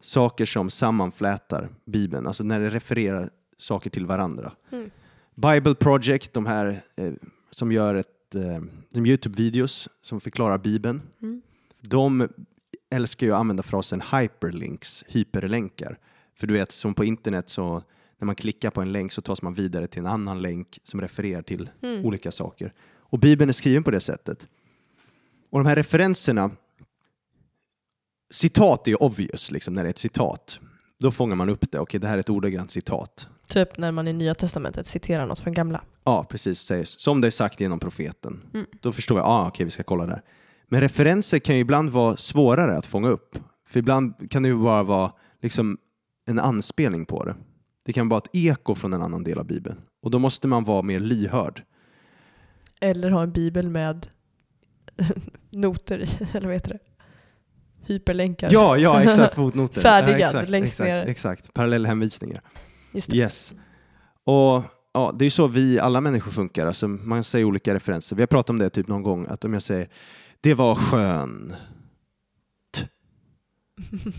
[0.00, 4.52] saker som sammanflätar Bibeln, alltså när det refererar saker till varandra.
[4.72, 4.90] Mm.
[5.34, 7.12] Bible Project, de här eh,
[7.50, 11.42] som gör ett, eh, som Youtube-videos som förklarar Bibeln, Mm.
[11.80, 12.28] de
[12.90, 15.98] älskar ju att använda frasen hyperlinks, hyperlänkar.
[16.34, 17.82] För du vet, som på internet så
[18.18, 21.00] när man klickar på en länk så tas man vidare till en annan länk som
[21.00, 22.04] refererar till Mm.
[22.04, 22.72] olika saker.
[22.96, 24.48] Och Bibeln är skriven på det sättet.
[25.50, 26.50] Och de här referenserna,
[28.30, 30.60] citat är obvious, liksom, när det är ett citat.
[31.04, 33.28] Då fångar man upp det, okej det här är ett ordagrant citat.
[33.46, 35.80] Typ när man i Nya Testamentet citerar något från gamla.
[36.04, 36.60] Ja, precis.
[36.60, 38.42] Sägs, som det är sagt genom profeten.
[38.54, 38.66] Mm.
[38.80, 40.22] Då förstår jag, ah, okej vi ska kolla där.
[40.68, 43.38] Men referenser kan ju ibland vara svårare att fånga upp.
[43.68, 45.78] För ibland kan det ju bara vara liksom
[46.26, 47.36] en anspelning på det.
[47.84, 49.80] Det kan vara ett eko från en annan del av Bibeln.
[50.02, 51.62] Och då måste man vara mer lyhörd.
[52.80, 54.06] Eller ha en bibel med
[55.50, 56.93] noter i, eller vad heter det?
[57.86, 58.48] Hyperlänkar.
[58.52, 59.34] Ja, ja, exakt.
[59.34, 59.80] Fotnoter.
[59.80, 61.06] Färdigad, ja, exakt, längst exakt, ner.
[61.06, 62.40] Exakt, parallellhänvisningar.
[62.92, 63.16] Just det.
[63.16, 63.54] Yes.
[64.24, 64.62] Och
[64.92, 66.66] ja, det är så vi alla människor funkar.
[66.66, 68.16] Alltså, man säger olika referenser.
[68.16, 69.88] Vi har pratat om det typ någon gång, att om jag säger
[70.40, 71.52] det var skönt.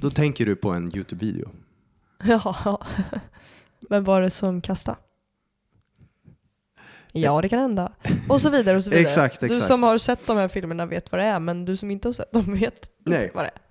[0.01, 1.49] Då tänker du på en Youtube-video.
[2.25, 2.81] Ja.
[3.89, 4.97] Vem var det som kastade?
[7.21, 7.91] Ja, det kan hända.
[8.29, 9.05] Och så vidare och så vidare.
[9.05, 9.65] Exakt, Du exakt.
[9.67, 12.13] som har sett de här filmerna vet vad det är, men du som inte har
[12.13, 13.23] sett dem vet Nej.
[13.23, 13.61] inte vad det är.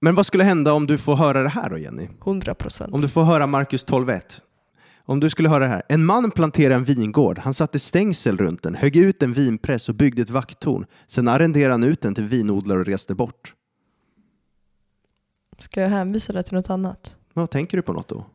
[0.00, 2.08] Men vad skulle hända om du får höra det här då Jenny?
[2.26, 2.94] 100 procent.
[2.94, 4.40] Om du får höra Markus 12.1.
[5.06, 5.82] Om du skulle höra det här.
[5.88, 7.38] En man planterade en vingård.
[7.38, 10.86] Han satte stängsel runt den, högg ut en vinpress och byggde ett vakttorn.
[11.06, 13.54] Sen arrenderade han ut den till vinodlare och reste bort.
[15.58, 17.16] Ska jag hänvisa det till något annat?
[17.32, 18.26] Vad tänker du på något då?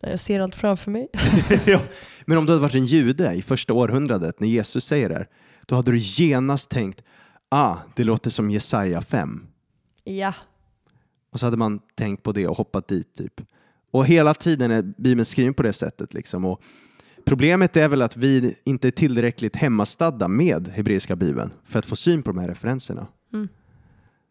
[0.00, 1.08] Jag ser allt framför mig.
[1.66, 1.80] ja.
[2.24, 5.28] Men om du hade varit en jude i första århundradet när Jesus säger det här,
[5.66, 7.02] då hade du genast tänkt
[7.48, 9.46] ah, det låter som Jesaja 5.
[10.04, 10.34] Ja.
[11.32, 13.40] Och så hade man tänkt på det och hoppat dit typ.
[13.90, 16.14] Och hela tiden är Bibeln skriven på det sättet.
[16.14, 16.44] Liksom.
[16.44, 16.62] Och
[17.24, 21.96] problemet är väl att vi inte är tillräckligt hemmastadda med hebreiska bibeln för att få
[21.96, 23.06] syn på de här referenserna.
[23.32, 23.48] Mm.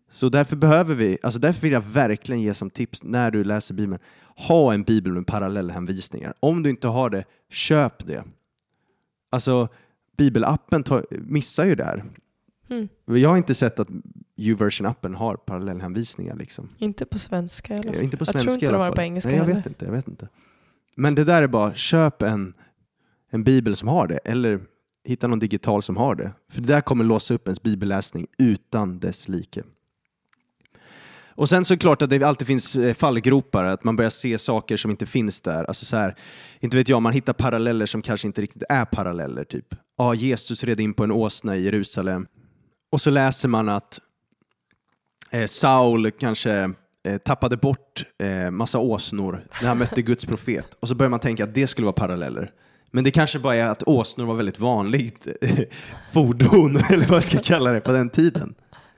[0.10, 3.74] Så därför behöver vi, alltså därför vill jag verkligen ge som tips när du läser
[3.74, 4.02] Bibeln,
[4.48, 6.34] ha en bibel med parallellhänvisningar.
[6.40, 8.24] Om du inte har det, köp det.
[9.30, 9.68] Alltså
[10.18, 12.04] bibelappen tar, missar ju det här.
[12.70, 12.88] Mm.
[13.06, 13.88] Jag har inte sett att
[14.38, 16.36] YouVersion-appen har parallellhänvisningar.
[16.36, 16.70] Liksom.
[16.78, 18.04] Inte på svenska i alla fall.
[18.04, 19.56] Inte på Jag tror inte de har på engelska Nej, jag heller.
[19.56, 20.28] vet inte, jag vet inte.
[20.98, 22.54] Men det där är bara, köp en,
[23.30, 24.60] en bibel som har det, eller
[25.04, 26.32] hitta någon digital som har det.
[26.52, 29.64] För det där kommer låsa upp ens bibelläsning utan dess like.
[31.36, 34.10] Och sen så är det klart att det alltid finns eh, fallgropar, att man börjar
[34.10, 35.64] se saker som inte finns där.
[35.64, 36.16] Alltså så här,
[36.60, 39.44] inte vet jag, man hittar paralleller som kanske inte riktigt är paralleller.
[39.44, 39.66] Typ,
[39.98, 42.28] ja, Jesus red in på en åsna i Jerusalem.
[42.92, 44.00] Och så läser man att
[45.32, 46.74] eh, Saul kanske
[47.04, 50.78] eh, tappade bort eh, massa åsnor när han mötte Guds profet.
[50.80, 52.52] Och så börjar man tänka att det skulle vara paralleller.
[52.92, 55.60] Men det kanske bara är att åsnor var väldigt vanligt eh,
[56.14, 58.56] fordon, eller vad jag ska kalla det, på den tiden.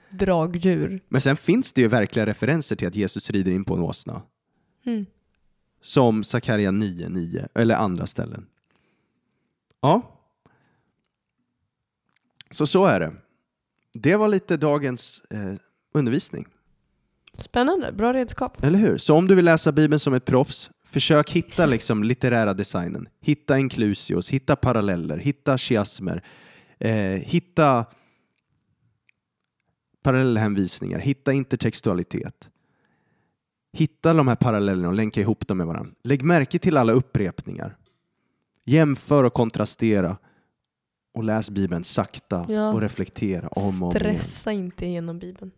[0.09, 0.99] Dragdjur.
[1.09, 4.21] Men sen finns det ju verkliga referenser till att Jesus rider in på en åsna.
[4.85, 5.05] Mm.
[5.81, 8.45] Som Sakarja 9.9, eller andra ställen.
[9.81, 10.01] Ja.
[12.51, 13.13] Så så är det.
[13.93, 15.53] Det var lite dagens eh,
[15.93, 16.45] undervisning.
[17.37, 18.63] Spännande, bra redskap.
[18.63, 18.97] Eller hur?
[18.97, 23.07] Så om du vill läsa Bibeln som ett proffs, försök hitta liksom litterära designen.
[23.21, 26.23] Hitta inklusios, hitta paralleller, hitta chiasmer,
[26.79, 27.85] eh, hitta
[30.07, 32.49] parallellhänvisningar, hitta intertextualitet.
[33.73, 35.93] Hitta de här parallellerna och länka ihop dem med varandra.
[36.03, 37.77] Lägg märke till alla upprepningar.
[38.65, 40.17] Jämför och kontrastera.
[41.13, 42.73] Och läs Bibeln sakta Ja.
[42.73, 44.19] och reflektera om och om igen.
[44.19, 45.51] Stressa inte igenom Bibeln.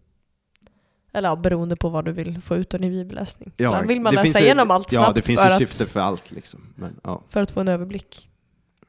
[1.13, 3.51] Eller ja, beroende på vad du vill få ut av din bibelläsning.
[3.57, 5.99] Ja, Ibland vill man läsa igenom allt snabbt Ja, det finns för, ju syfte för
[5.99, 6.31] allt.
[6.31, 6.73] Liksom.
[6.75, 7.23] Men, ja.
[7.27, 8.29] för att få en överblick.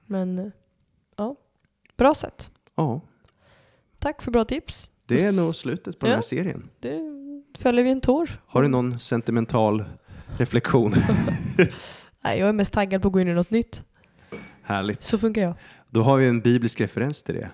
[0.07, 0.47] Men eh,
[1.17, 1.37] ja,
[1.97, 2.51] bra sätt.
[2.75, 3.01] ja,
[3.99, 4.91] Tack för bra tips.
[5.17, 6.69] Det är nog slutet på den här serien.
[6.81, 7.01] Det
[7.59, 8.31] fäller vi en tår.
[8.47, 9.85] Har du någon sentimental
[10.37, 10.93] reflektion?
[12.25, 13.83] Nej, jag är mest taggad på att gå in i något nytt.
[14.63, 15.03] Härligt.
[15.03, 15.55] Så funkar jag.
[15.91, 17.51] Då har vi en biblisk referens till det.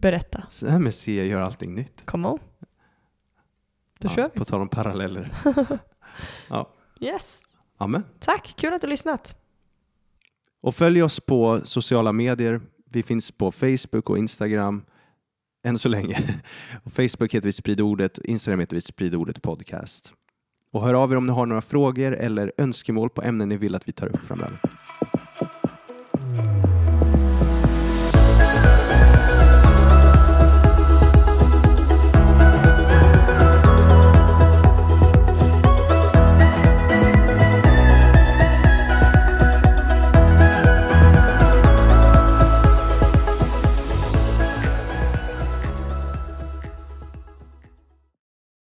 [0.00, 0.42] Berätta.
[0.50, 2.02] Så här med se gör allting nytt.
[2.06, 2.38] Come on.
[3.98, 4.38] Då Ja, kör vi.
[4.38, 5.32] På tal om paralleller.
[6.48, 7.42] ja, Yes.
[7.78, 8.04] amen.
[8.20, 9.36] Tack, kul att du har lyssnat.
[10.60, 12.60] Och följ oss på sociala medier.
[12.90, 14.82] Vi finns på Facebook och Instagram
[15.66, 16.18] än så länge.
[16.84, 20.12] Och Facebook heter vi Sprid ordet, Instagram heter vi Sprid ordet podcast.
[20.72, 23.74] Och hör av er om ni har några frågor eller önskemål på ämnen ni vill
[23.74, 24.60] att vi tar upp framöver.